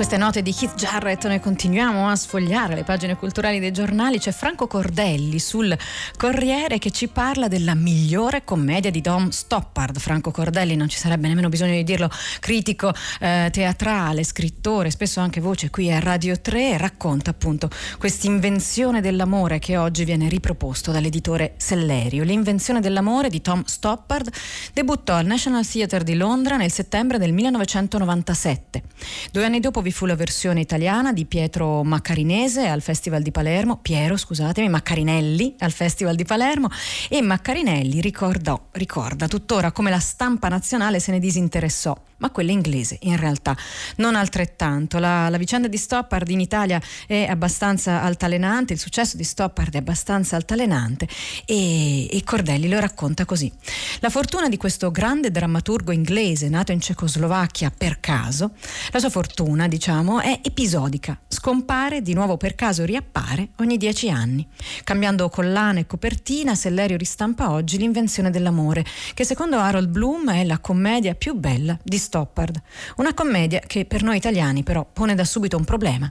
queste 0.04 0.22
note 0.22 0.42
di 0.42 0.52
Keith 0.52 0.76
Jarrett 0.76 1.26
noi 1.28 1.40
continuiamo 1.40 2.10
a 2.10 2.16
sfogliare 2.18 2.76
le 2.76 2.84
pagine 2.84 3.16
culturali 3.16 3.60
dei 3.60 3.72
giornali. 3.72 4.20
C'è 4.20 4.34
Franco 4.34 4.68
Cordelli 4.68 5.40
sul 5.40 5.74
Corriere 6.18 6.78
che 6.78 6.92
ci 6.92 7.08
parla 7.08 7.48
della 7.48 7.74
migliore 7.74 8.44
commedia 8.44 8.92
di 8.92 9.00
Dom 9.00 9.30
Stoppard. 9.30 9.98
Franco 10.00 10.32
Cordelli, 10.32 10.76
non 10.76 10.90
ci 10.90 10.98
sarebbe 10.98 11.30
nemmeno 11.30 11.48
bisogno 11.48 11.72
di 11.72 11.86
dirlo, 11.86 12.10
critico 12.42 12.92
eh, 13.22 13.48
teatrale, 13.50 14.26
scrittore, 14.26 14.92
spesso 14.92 15.22
anche 15.22 15.40
voce 15.40 15.70
qui 15.70 15.90
a 15.90 16.00
Radio 16.00 16.38
3, 16.38 16.78
racconta 16.78 17.30
appunto 17.30 17.70
questa 17.98 18.28
invenzione 18.28 19.00
dell'amore 19.00 19.60
che 19.60 19.78
oggi 19.78 20.04
viene 20.04 20.28
riproposto 20.28 20.92
dall'editore 20.92 21.54
Sellerio. 21.56 22.26
L'invenzione 22.26 22.82
dell'amore 22.82 23.30
di 23.30 23.40
Tom 23.40 23.64
Stoppard 23.64 24.30
debuttò 24.74 25.16
al 25.16 25.26
National 25.26 25.66
Theatre 25.66 26.04
di 26.04 26.16
Londra 26.16 26.58
nel 26.58 26.74
settembre 26.74 27.18
del 27.18 27.32
1997. 27.32 28.84
Due 29.32 29.46
anni 29.46 29.62
dopo 29.62 29.82
vi 29.82 29.92
fu 29.94 30.06
la 30.06 30.16
versione 30.16 30.60
italiana 30.60 31.14
di 31.14 31.26
Pietro 31.26 31.84
Maccarinese 31.84 32.68
al 32.68 32.82
Festival 32.82 33.22
di 33.22 33.32
Palermo, 33.32 33.78
Piero 33.78 34.18
scusatemi, 34.18 34.68
Maccarinelli 34.68 35.56
al 35.60 35.72
Festival 35.72 36.16
di 36.16 36.26
Palermo 36.26 36.70
e 37.08 37.22
Maccarinelli 37.22 38.02
ricordò, 38.02 38.60
ricorda 38.72 39.28
tuttora 39.28 39.72
come 39.72 39.92
la 39.92 40.00
stampa 40.00 40.50
nazionale 40.50 41.00
se 41.00 41.12
ne 41.12 41.20
disinteressò 41.20 41.96
ma 42.24 42.30
quella 42.30 42.52
inglese 42.52 42.98
in 43.02 43.18
realtà 43.18 43.56
non 43.98 44.16
altrettanto. 44.16 44.98
La, 44.98 45.28
la, 45.28 45.38
vicenda 45.38 45.68
di 45.68 45.76
Stoppard 45.76 46.30
in 46.30 46.40
Italia 46.40 46.82
è 47.06 47.26
abbastanza 47.26 48.02
altalenante, 48.02 48.72
il 48.72 48.80
successo 48.80 49.18
di 49.18 49.26
Stoppard 49.26 49.74
è 49.74 49.78
abbastanza 49.78 50.38
altalenante 50.38 51.06
e, 51.46 52.08
e 52.10 52.24
Cordelli 52.24 52.70
lo 52.70 52.80
racconta 52.80 53.26
così. 53.26 53.52
La 54.00 54.10
fortuna 54.10 54.48
di 54.48 54.56
questo 54.56 54.90
grande 54.90 55.32
drammaturgo 55.32 55.92
inglese 55.92 56.48
nato 56.48 56.72
in 56.72 56.80
Cecoslovacchia 56.80 57.74
per 57.76 58.00
caso, 58.00 58.52
la 58.92 59.00
sua 59.00 59.10
fortuna 59.10 59.68
diciamo 59.84 60.22
è 60.22 60.40
episodica, 60.42 61.20
scompare, 61.28 62.02
di 62.02 62.14
nuovo 62.14 62.38
per 62.38 62.56
caso 62.56 62.86
riappare 62.86 63.50
ogni 63.58 63.76
dieci 63.76 64.10
anni. 64.10 64.48
Cambiando 64.86 65.28
collana 65.28 65.82
e 65.82 65.86
copertina, 65.86 66.56
Sellerio 66.56 66.96
ristampa 66.96 67.52
oggi 67.52 67.78
l'invenzione 67.78 68.30
dell'amore, 68.30 68.86
che 69.14 69.26
secondo 69.26 69.58
Harold 69.58 69.90
Bloom 69.90 70.32
è 70.32 70.46
la 70.46 70.60
commedia 70.60 71.16
più 71.16 71.34
bella 71.34 71.78
di 71.84 71.98
Stoppard 71.98 72.62
una 72.96 73.14
commedia 73.14 73.60
che 73.60 73.84
per 73.84 74.04
noi 74.04 74.16
italiani 74.16 74.64
però 74.64 74.86
pone 74.86 75.16
da 75.16 75.26
subito 75.26 75.58
un 75.58 75.66
problema. 75.66 76.10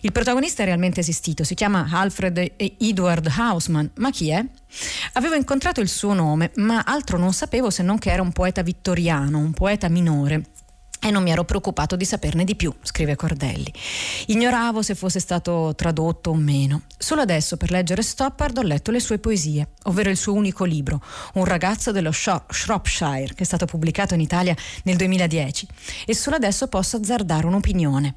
Il 0.00 0.12
protagonista 0.12 0.62
è 0.62 0.64
realmente 0.64 1.00
esistito, 1.00 1.44
si 1.44 1.54
chiama 1.54 1.88
Alfred 1.90 2.52
Edward 2.56 3.30
Hausmann, 3.36 3.86
ma 3.96 4.10
chi 4.10 4.30
è? 4.30 4.42
Avevo 5.14 5.34
incontrato 5.34 5.82
il 5.82 5.90
suo 5.90 6.14
nome, 6.14 6.52
ma 6.54 6.84
altro 6.86 7.18
non 7.18 7.34
sapevo 7.34 7.68
se 7.68 7.82
non 7.82 7.98
che 7.98 8.10
era 8.10 8.22
un 8.22 8.32
poeta 8.32 8.62
vittoriano, 8.62 9.36
un 9.36 9.52
poeta 9.52 9.90
minore 9.90 10.44
e 11.00 11.10
non 11.10 11.22
mi 11.22 11.30
ero 11.30 11.44
preoccupato 11.44 11.96
di 11.96 12.04
saperne 12.04 12.44
di 12.44 12.54
più, 12.54 12.72
scrive 12.82 13.16
Cordelli. 13.16 13.72
Ignoravo 14.26 14.82
se 14.82 14.94
fosse 14.94 15.18
stato 15.18 15.72
tradotto 15.74 16.30
o 16.30 16.34
meno. 16.34 16.82
Solo 16.98 17.22
adesso, 17.22 17.56
per 17.56 17.70
leggere 17.70 18.02
Stoppard, 18.02 18.58
ho 18.58 18.62
letto 18.62 18.90
le 18.90 19.00
sue 19.00 19.18
poesie, 19.18 19.70
ovvero 19.84 20.10
il 20.10 20.16
suo 20.16 20.34
unico 20.34 20.64
libro, 20.64 21.02
Un 21.34 21.44
ragazzo 21.46 21.90
dello 21.90 22.12
Shropshire, 22.12 23.34
che 23.34 23.42
è 23.42 23.44
stato 23.44 23.64
pubblicato 23.64 24.14
in 24.14 24.20
Italia 24.20 24.54
nel 24.84 24.96
2010. 24.96 25.66
E 26.04 26.14
solo 26.14 26.36
adesso 26.36 26.68
posso 26.68 26.98
azzardare 26.98 27.46
un'opinione. 27.46 28.14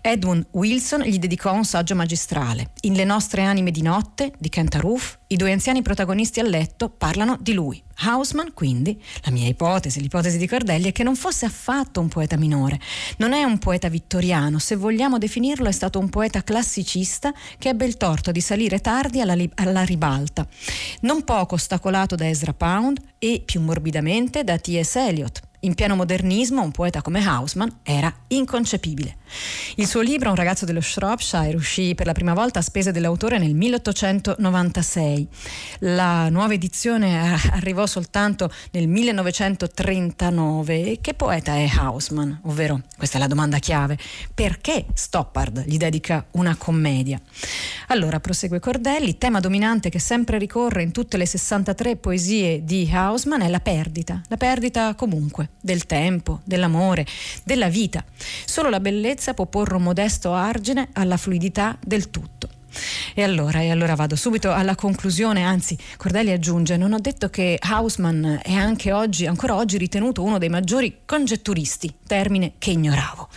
Edmund 0.00 0.46
Wilson 0.52 1.02
gli 1.02 1.18
dedicò 1.18 1.52
un 1.52 1.64
saggio 1.64 1.94
magistrale. 1.94 2.70
In 2.82 2.94
Le 2.94 3.04
nostre 3.04 3.42
anime 3.42 3.70
di 3.70 3.82
notte, 3.82 4.32
di 4.38 4.48
Kent 4.48 4.74
Aruf, 4.76 5.18
i 5.34 5.36
due 5.36 5.50
anziani 5.50 5.82
protagonisti 5.82 6.38
a 6.38 6.44
letto 6.44 6.88
parlano 6.88 7.36
di 7.40 7.54
lui. 7.54 7.82
Hausmann, 8.04 8.50
quindi, 8.54 9.02
la 9.24 9.32
mia 9.32 9.48
ipotesi, 9.48 10.00
l'ipotesi 10.00 10.38
di 10.38 10.46
Cordelli, 10.46 10.90
è 10.90 10.92
che 10.92 11.02
non 11.02 11.16
fosse 11.16 11.44
affatto 11.44 12.00
un 12.00 12.06
poeta 12.06 12.36
minore. 12.36 12.78
Non 13.16 13.32
è 13.32 13.42
un 13.42 13.58
poeta 13.58 13.88
vittoriano, 13.88 14.60
se 14.60 14.76
vogliamo 14.76 15.18
definirlo 15.18 15.66
è 15.66 15.72
stato 15.72 15.98
un 15.98 16.08
poeta 16.08 16.44
classicista 16.44 17.32
che 17.58 17.70
ebbe 17.70 17.84
il 17.84 17.96
torto 17.96 18.30
di 18.30 18.40
salire 18.40 18.80
tardi 18.80 19.20
alla, 19.20 19.34
alla 19.56 19.82
ribalta. 19.82 20.46
Non 21.00 21.24
poco 21.24 21.56
ostacolato 21.56 22.14
da 22.14 22.28
Ezra 22.28 22.52
Pound 22.52 23.00
e, 23.18 23.42
più 23.44 23.60
morbidamente, 23.60 24.44
da 24.44 24.56
T.S. 24.56 24.94
Eliot 24.94 25.40
in 25.64 25.74
pieno 25.74 25.96
modernismo 25.96 26.62
un 26.62 26.70
poeta 26.70 27.02
come 27.02 27.26
Hausmann 27.26 27.68
era 27.82 28.14
inconcepibile. 28.28 29.16
Il 29.76 29.86
suo 29.86 30.00
libro, 30.00 30.30
Un 30.30 30.36
ragazzo 30.36 30.64
dello 30.64 30.80
Shropshire, 30.80 31.56
uscì 31.56 31.94
per 31.94 32.06
la 32.06 32.12
prima 32.12 32.34
volta 32.34 32.60
a 32.60 32.62
spese 32.62 32.92
dell'autore 32.92 33.38
nel 33.38 33.54
1896. 33.54 35.28
La 35.80 36.28
nuova 36.28 36.54
edizione 36.54 37.38
arrivò 37.52 37.86
soltanto 37.86 38.50
nel 38.72 38.88
1939. 38.88 40.98
Che 41.00 41.14
poeta 41.14 41.54
è 41.54 41.70
Hausmann? 41.76 42.32
Ovvero, 42.42 42.82
questa 42.96 43.16
è 43.16 43.20
la 43.20 43.26
domanda 43.26 43.58
chiave, 43.58 43.98
perché 44.32 44.86
Stoppard 44.94 45.64
gli 45.66 45.76
dedica 45.76 46.24
una 46.32 46.54
commedia? 46.56 47.20
Allora, 47.88 48.20
prosegue 48.20 48.60
Cordelli, 48.60 49.18
tema 49.18 49.40
dominante 49.40 49.90
che 49.90 49.98
sempre 49.98 50.38
ricorre 50.38 50.82
in 50.82 50.92
tutte 50.92 51.16
le 51.16 51.26
63 51.26 51.96
poesie 51.96 52.64
di 52.64 52.88
Hausmann 52.92 53.40
è 53.40 53.48
la 53.48 53.60
perdita, 53.60 54.20
la 54.28 54.36
perdita 54.36 54.94
comunque 54.94 55.50
del 55.60 55.86
tempo, 55.86 56.40
dell'amore, 56.44 57.06
della 57.42 57.68
vita. 57.68 58.04
Solo 58.44 58.68
la 58.68 58.80
bellezza 58.80 59.23
può 59.32 59.46
porre 59.46 59.76
un 59.76 59.82
modesto 59.82 60.34
argine 60.34 60.88
alla 60.92 61.16
fluidità 61.16 61.78
del 61.80 62.10
tutto. 62.10 62.48
E 63.14 63.22
allora, 63.22 63.60
e 63.60 63.70
allora 63.70 63.94
vado 63.94 64.16
subito 64.16 64.52
alla 64.52 64.74
conclusione, 64.74 65.44
anzi 65.44 65.78
Cordelli 65.96 66.32
aggiunge, 66.32 66.76
non 66.76 66.92
ho 66.92 66.98
detto 66.98 67.30
che 67.30 67.58
Hausmann 67.60 68.36
è 68.42 68.52
anche 68.52 68.92
oggi, 68.92 69.26
ancora 69.26 69.54
oggi 69.54 69.78
ritenuto 69.78 70.22
uno 70.22 70.38
dei 70.38 70.48
maggiori 70.48 71.02
congetturisti, 71.04 71.94
termine 72.06 72.54
che 72.58 72.70
ignoravo. 72.70 73.28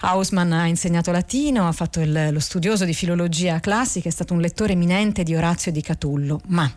Hausmann 0.00 0.52
ha 0.52 0.66
insegnato 0.66 1.12
latino, 1.12 1.68
ha 1.68 1.72
fatto 1.72 2.00
il, 2.00 2.30
lo 2.32 2.40
studioso 2.40 2.84
di 2.84 2.94
filologia 2.94 3.60
classica, 3.60 4.08
è 4.08 4.12
stato 4.12 4.34
un 4.34 4.40
lettore 4.40 4.72
eminente 4.72 5.22
di 5.22 5.34
Orazio 5.34 5.70
e 5.70 5.74
di 5.74 5.82
Catullo, 5.82 6.40
ma 6.48 6.70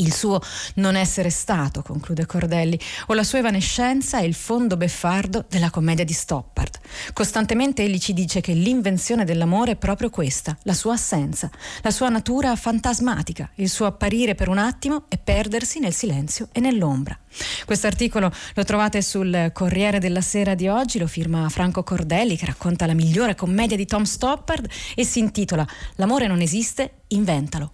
il 0.00 0.12
suo 0.12 0.40
non 0.74 0.96
essere 0.96 1.30
stato, 1.30 1.82
conclude 1.82 2.26
Cordelli, 2.26 2.78
o 3.06 3.14
la 3.14 3.24
sua 3.24 3.38
evanescenza 3.38 4.18
è 4.18 4.22
il 4.22 4.34
fondo 4.34 4.76
beffardo 4.76 5.44
della 5.48 5.70
commedia 5.70 6.04
di 6.04 6.12
Stoppard. 6.12 6.78
Costantemente 7.12 7.82
egli 7.82 7.98
ci 7.98 8.12
dice 8.12 8.40
che 8.40 8.52
l'invenzione 8.52 9.24
dell'amore 9.24 9.72
è 9.72 9.76
proprio 9.76 10.10
questa, 10.10 10.56
la 10.62 10.74
sua 10.74 10.94
assenza, 10.94 11.50
la 11.82 11.90
sua 11.90 12.08
natura 12.08 12.56
fantasmatica, 12.56 13.50
il 13.56 13.68
suo 13.68 13.86
apparire 13.86 14.34
per 14.34 14.48
un 14.48 14.58
attimo 14.58 15.04
e 15.08 15.18
perdersi 15.18 15.78
nel 15.78 15.94
silenzio 15.94 16.48
e 16.52 16.60
nell'ombra. 16.60 17.18
Questo 17.64 17.86
articolo 17.86 18.32
lo 18.54 18.64
trovate 18.64 19.02
sul 19.02 19.50
Corriere 19.52 20.00
della 20.00 20.20
Sera 20.20 20.54
di 20.54 20.66
oggi, 20.68 20.98
lo 20.98 21.06
firma 21.06 21.48
Franco 21.48 21.82
Cordelli 21.84 22.36
che 22.36 22.46
racconta 22.46 22.86
la 22.86 22.94
migliore 22.94 23.34
commedia 23.34 23.76
di 23.76 23.86
Tom 23.86 24.02
Stoppard 24.02 24.68
e 24.94 25.04
si 25.04 25.20
intitola 25.20 25.66
L'amore 25.96 26.26
non 26.26 26.40
esiste, 26.40 27.02
inventalo. 27.08 27.72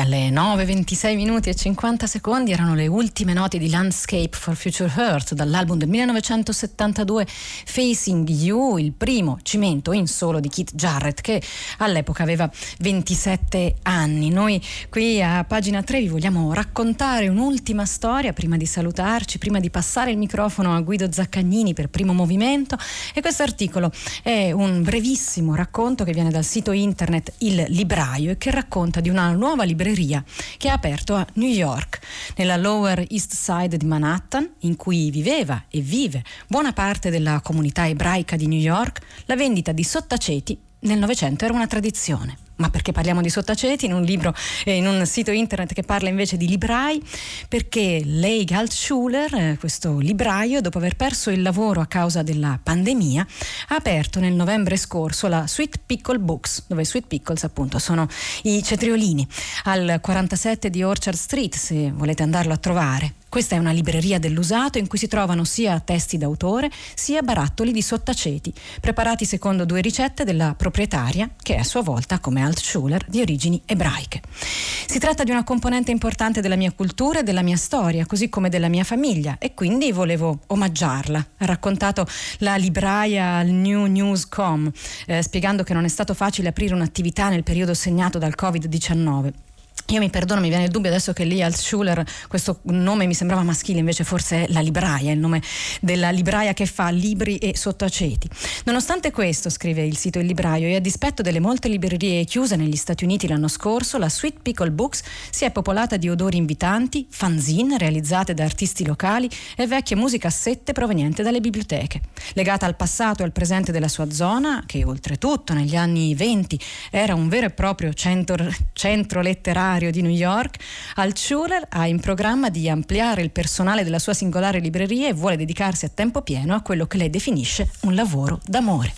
Alle 0.00 0.30
9, 0.30 0.64
26 0.64 1.14
minuti 1.14 1.50
e 1.50 1.54
50 1.54 2.06
secondi 2.06 2.52
erano 2.52 2.74
le 2.74 2.86
ultime 2.86 3.34
note 3.34 3.58
di 3.58 3.68
Landscape 3.68 4.30
for 4.32 4.56
Future 4.56 4.90
Earth 4.96 5.34
dall'album 5.34 5.76
del 5.76 5.88
1972 5.88 7.26
Facing 7.26 8.26
You, 8.28 8.78
il 8.78 8.92
primo 8.92 9.38
cimento 9.42 9.92
in 9.92 10.06
solo 10.06 10.40
di 10.40 10.48
Keith 10.48 10.74
Jarrett 10.74 11.20
che 11.20 11.42
all'epoca 11.78 12.22
aveva 12.22 12.50
27 12.78 13.76
anni. 13.82 14.30
Noi 14.30 14.60
qui 14.88 15.22
a 15.22 15.44
pagina 15.44 15.82
3 15.82 16.00
vi 16.00 16.08
vogliamo 16.08 16.54
raccontare 16.54 17.28
un'ultima 17.28 17.84
storia 17.84 18.32
prima 18.32 18.56
di 18.56 18.66
salutarci, 18.66 19.36
prima 19.38 19.60
di 19.60 19.68
passare 19.68 20.10
il 20.10 20.16
microfono 20.16 20.74
a 20.74 20.80
Guido 20.80 21.12
Zaccagnini 21.12 21.74
per 21.74 21.90
primo 21.90 22.14
movimento 22.14 22.78
e 23.12 23.20
questo 23.20 23.42
articolo 23.42 23.92
è 24.22 24.50
un 24.50 24.82
brevissimo 24.82 25.54
racconto 25.54 26.04
che 26.04 26.12
viene 26.12 26.30
dal 26.30 26.44
sito 26.44 26.72
internet 26.72 27.34
Il 27.38 27.66
Libraio 27.68 28.30
e 28.30 28.38
che 28.38 28.50
racconta 28.50 29.00
di 29.00 29.10
una 29.10 29.30
nuova 29.32 29.64
libreria 29.64 29.88
libreria 29.90 30.24
che 30.56 30.68
ha 30.68 30.74
aperto 30.74 31.14
a 31.14 31.26
New 31.34 31.48
York, 31.48 32.00
nella 32.36 32.56
Lower 32.56 33.04
East 33.08 33.34
Side 33.34 33.76
di 33.76 33.86
Manhattan, 33.86 34.48
in 34.60 34.76
cui 34.76 35.10
viveva 35.10 35.64
e 35.68 35.80
vive 35.80 36.24
buona 36.46 36.72
parte 36.72 37.10
della 37.10 37.40
comunità 37.40 37.86
ebraica 37.86 38.36
di 38.36 38.46
New 38.46 38.58
York, 38.58 39.00
la 39.26 39.36
vendita 39.36 39.72
di 39.72 39.84
sottaceti 39.84 40.58
nel 40.80 40.98
Novecento 40.98 41.44
era 41.44 41.54
una 41.54 41.66
tradizione 41.66 42.36
ma 42.60 42.70
perché 42.70 42.92
parliamo 42.92 43.20
di 43.20 43.30
sottaceti 43.30 43.86
in 43.86 43.92
un 43.92 44.02
libro, 44.02 44.34
eh, 44.64 44.76
in 44.76 44.86
un 44.86 45.04
sito 45.06 45.30
internet 45.30 45.72
che 45.72 45.82
parla 45.82 46.08
invece 46.08 46.36
di 46.36 46.46
librai, 46.46 47.02
perché 47.48 48.02
Leigh 48.04 48.52
Altschuler, 48.52 49.34
eh, 49.34 49.56
questo 49.58 49.98
libraio, 49.98 50.60
dopo 50.60 50.78
aver 50.78 50.94
perso 50.94 51.30
il 51.30 51.42
lavoro 51.42 51.80
a 51.80 51.86
causa 51.86 52.22
della 52.22 52.58
pandemia, 52.62 53.26
ha 53.68 53.74
aperto 53.74 54.20
nel 54.20 54.34
novembre 54.34 54.76
scorso 54.76 55.26
la 55.26 55.46
Sweet 55.46 55.80
Pickle 55.84 56.18
Books, 56.18 56.64
dove 56.68 56.84
Sweet 56.84 57.06
Pickles 57.06 57.44
appunto 57.44 57.78
sono 57.78 58.06
i 58.42 58.62
cetriolini, 58.62 59.26
al 59.64 59.98
47 60.00 60.70
di 60.70 60.82
Orchard 60.82 61.16
Street, 61.16 61.54
se 61.54 61.90
volete 61.90 62.22
andarlo 62.22 62.52
a 62.52 62.58
trovare. 62.58 63.19
Questa 63.30 63.54
è 63.54 63.58
una 63.58 63.70
libreria 63.70 64.18
dell'usato 64.18 64.78
in 64.78 64.88
cui 64.88 64.98
si 64.98 65.06
trovano 65.06 65.44
sia 65.44 65.78
testi 65.78 66.18
d'autore 66.18 66.68
sia 66.96 67.22
barattoli 67.22 67.70
di 67.70 67.80
sottaceti, 67.80 68.52
preparati 68.80 69.24
secondo 69.24 69.64
due 69.64 69.80
ricette 69.80 70.24
della 70.24 70.56
proprietaria, 70.56 71.30
che 71.40 71.54
è 71.54 71.58
a 71.60 71.62
sua 71.62 71.80
volta, 71.80 72.18
come 72.18 72.42
Altschuler, 72.42 73.04
di 73.06 73.20
origini 73.20 73.62
ebraiche. 73.66 74.20
Si 74.32 74.98
tratta 74.98 75.22
di 75.22 75.30
una 75.30 75.44
componente 75.44 75.92
importante 75.92 76.40
della 76.40 76.56
mia 76.56 76.72
cultura 76.72 77.20
e 77.20 77.22
della 77.22 77.42
mia 77.42 77.56
storia, 77.56 78.04
così 78.04 78.28
come 78.28 78.48
della 78.48 78.68
mia 78.68 78.82
famiglia, 78.82 79.36
e 79.38 79.54
quindi 79.54 79.92
volevo 79.92 80.40
omaggiarla. 80.48 81.26
Ha 81.38 81.44
raccontato 81.44 82.08
la 82.38 82.56
libraia 82.56 83.36
al 83.36 83.46
New 83.46 83.84
News.com, 83.84 84.72
eh, 85.06 85.22
spiegando 85.22 85.62
che 85.62 85.72
non 85.72 85.84
è 85.84 85.88
stato 85.88 86.14
facile 86.14 86.48
aprire 86.48 86.74
un'attività 86.74 87.28
nel 87.28 87.44
periodo 87.44 87.74
segnato 87.74 88.18
dal 88.18 88.34
Covid-19. 88.36 89.49
Io 89.90 89.98
mi 89.98 90.08
perdono, 90.08 90.40
mi 90.40 90.50
viene 90.50 90.64
il 90.64 90.70
dubbio 90.70 90.88
adesso 90.88 91.12
che 91.12 91.24
lì 91.24 91.44
Schuler, 91.50 92.04
questo 92.28 92.60
nome 92.64 93.06
mi 93.06 93.14
sembrava 93.14 93.42
maschile, 93.42 93.80
invece 93.80 94.04
forse 94.04 94.44
è 94.44 94.52
la 94.52 94.60
libraia, 94.60 95.10
il 95.10 95.18
nome 95.18 95.42
della 95.80 96.10
libraia 96.10 96.52
che 96.52 96.64
fa 96.64 96.90
libri 96.90 97.38
e 97.38 97.56
sottaceti. 97.56 98.28
Nonostante 98.66 99.10
questo, 99.10 99.50
scrive 99.50 99.84
il 99.84 99.96
sito 99.96 100.20
Il 100.20 100.26
Libraio, 100.26 100.68
e 100.68 100.76
a 100.76 100.78
dispetto 100.78 101.22
delle 101.22 101.40
molte 101.40 101.66
librerie 101.66 102.24
chiuse 102.24 102.54
negli 102.54 102.76
Stati 102.76 103.02
Uniti 103.02 103.26
l'anno 103.26 103.48
scorso, 103.48 103.98
la 103.98 104.08
Sweet 104.08 104.42
Pickle 104.42 104.70
Books 104.70 105.02
si 105.30 105.44
è 105.44 105.50
popolata 105.50 105.96
di 105.96 106.08
odori 106.08 106.36
invitanti, 106.36 107.08
fanzine 107.10 107.76
realizzate 107.76 108.32
da 108.32 108.44
artisti 108.44 108.86
locali 108.86 109.28
e 109.56 109.66
vecchie 109.66 109.96
musicassette 109.96 110.72
provenienti 110.72 111.22
dalle 111.22 111.40
biblioteche. 111.40 112.00
Legata 112.34 112.64
al 112.64 112.76
passato 112.76 113.22
e 113.22 113.24
al 113.24 113.32
presente 113.32 113.72
della 113.72 113.88
sua 113.88 114.08
zona, 114.12 114.62
che 114.66 114.84
oltretutto 114.84 115.52
negli 115.52 115.74
anni 115.74 116.14
20 116.14 116.60
era 116.92 117.16
un 117.16 117.28
vero 117.28 117.46
e 117.46 117.50
proprio 117.50 117.92
centro, 117.92 118.36
centro 118.72 119.20
letterario, 119.20 119.78
universitario 119.80 119.90
di 119.90 120.02
New 120.02 120.10
York, 120.10 120.56
Altschuler 120.96 121.66
ha 121.70 121.86
in 121.86 122.00
programma 122.00 122.50
di 122.50 122.68
ampliare 122.68 123.22
il 123.22 123.30
personale 123.30 123.82
della 123.82 123.98
sua 123.98 124.14
singolare 124.14 124.60
libreria 124.60 125.08
e 125.08 125.12
vuole 125.12 125.36
dedicarsi 125.36 125.86
a 125.86 125.88
tempo 125.88 126.22
pieno 126.22 126.54
a 126.54 126.60
quello 126.60 126.86
che 126.86 126.98
lei 126.98 127.10
definisce 127.10 127.70
un 127.82 127.94
lavoro 127.94 128.40
d'amore. 128.44 128.92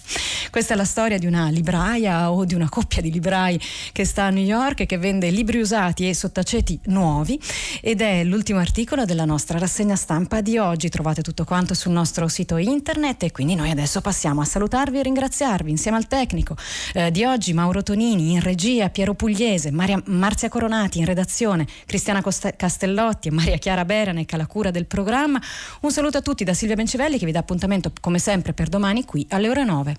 Questa 0.51 0.75
è 0.75 0.77
la 0.77 0.85
storia 0.85 1.19
di 1.19 1.27
una 1.27 1.49
libraia 1.49 2.31
o 2.31 2.45
di 2.45 2.55
una 2.55 2.69
coppia 2.69 3.01
di 3.01 3.11
librai 3.11 3.59
che 3.93 4.05
sta 4.05 4.25
a 4.25 4.31
New 4.31 4.45
York 4.45 4.81
e 4.81 4.87
che 4.87 4.99
vende 4.99 5.31
libri 5.31 5.61
usati 5.61 6.09
e 6.09 6.15
sottaceti 6.15 6.79
nuovi 6.87 7.41
ed 7.81 8.01
è 8.03 8.23
l'ultimo 8.25 8.59
articolo 8.59 9.05
della 9.05 9.25
nostra 9.25 9.59
rassegna 9.59 9.97
stampa 9.97 10.41
di 10.41 10.59
oggi. 10.59 10.91
Trovate 10.91 11.23
tutto 11.23 11.45
quanto 11.45 11.73
sul 11.73 11.93
nostro 11.93 12.29
sito 12.29 12.59
internet 12.59 13.23
e 13.23 13.31
quindi 13.31 13.55
noi 13.55 13.71
adesso 13.71 14.01
passiamo 14.01 14.43
a 14.43 14.45
salutarvi 14.45 14.99
e 14.99 15.03
ringraziarvi 15.03 15.71
insieme 15.71 15.97
al 15.97 16.07
tecnico 16.07 16.55
eh, 16.93 17.11
di 17.11 17.25
oggi 17.25 17.55
Mauro 17.55 17.83
Tonini 17.83 18.33
in 18.33 18.41
regia, 18.41 18.91
Piero 18.91 19.15
Pugliese, 19.15 19.71
Maria, 19.71 20.03
Marzia 20.07 20.49
Coronati 20.49 20.72
Coronati 20.73 21.01
in 21.01 21.05
redazione, 21.05 21.67
Cristiana 21.85 22.23
Castellotti 22.23 23.29
e 23.29 23.31
Maria 23.31 23.59
Chiara 23.59 23.85
Beranec 23.85 24.33
alla 24.33 24.47
cura 24.47 24.71
del 24.71 24.87
programma. 24.87 25.39
Un 25.83 25.93
saluto 25.93 26.17
a 26.17 26.23
tutti 26.23 26.45
da 26.45 26.55
Silvia 26.55 26.77
Bencivelli 26.77 27.19
che 27.19 27.27
vi 27.27 27.33
dà 27.33 27.41
appuntamento 27.41 27.93
come 28.01 28.19
sempre 28.19 28.55
per 28.55 28.71
domani 28.71 29.05
qui 29.05 29.27
alle 29.29 29.51
ore 29.51 29.65
9. 29.65 29.97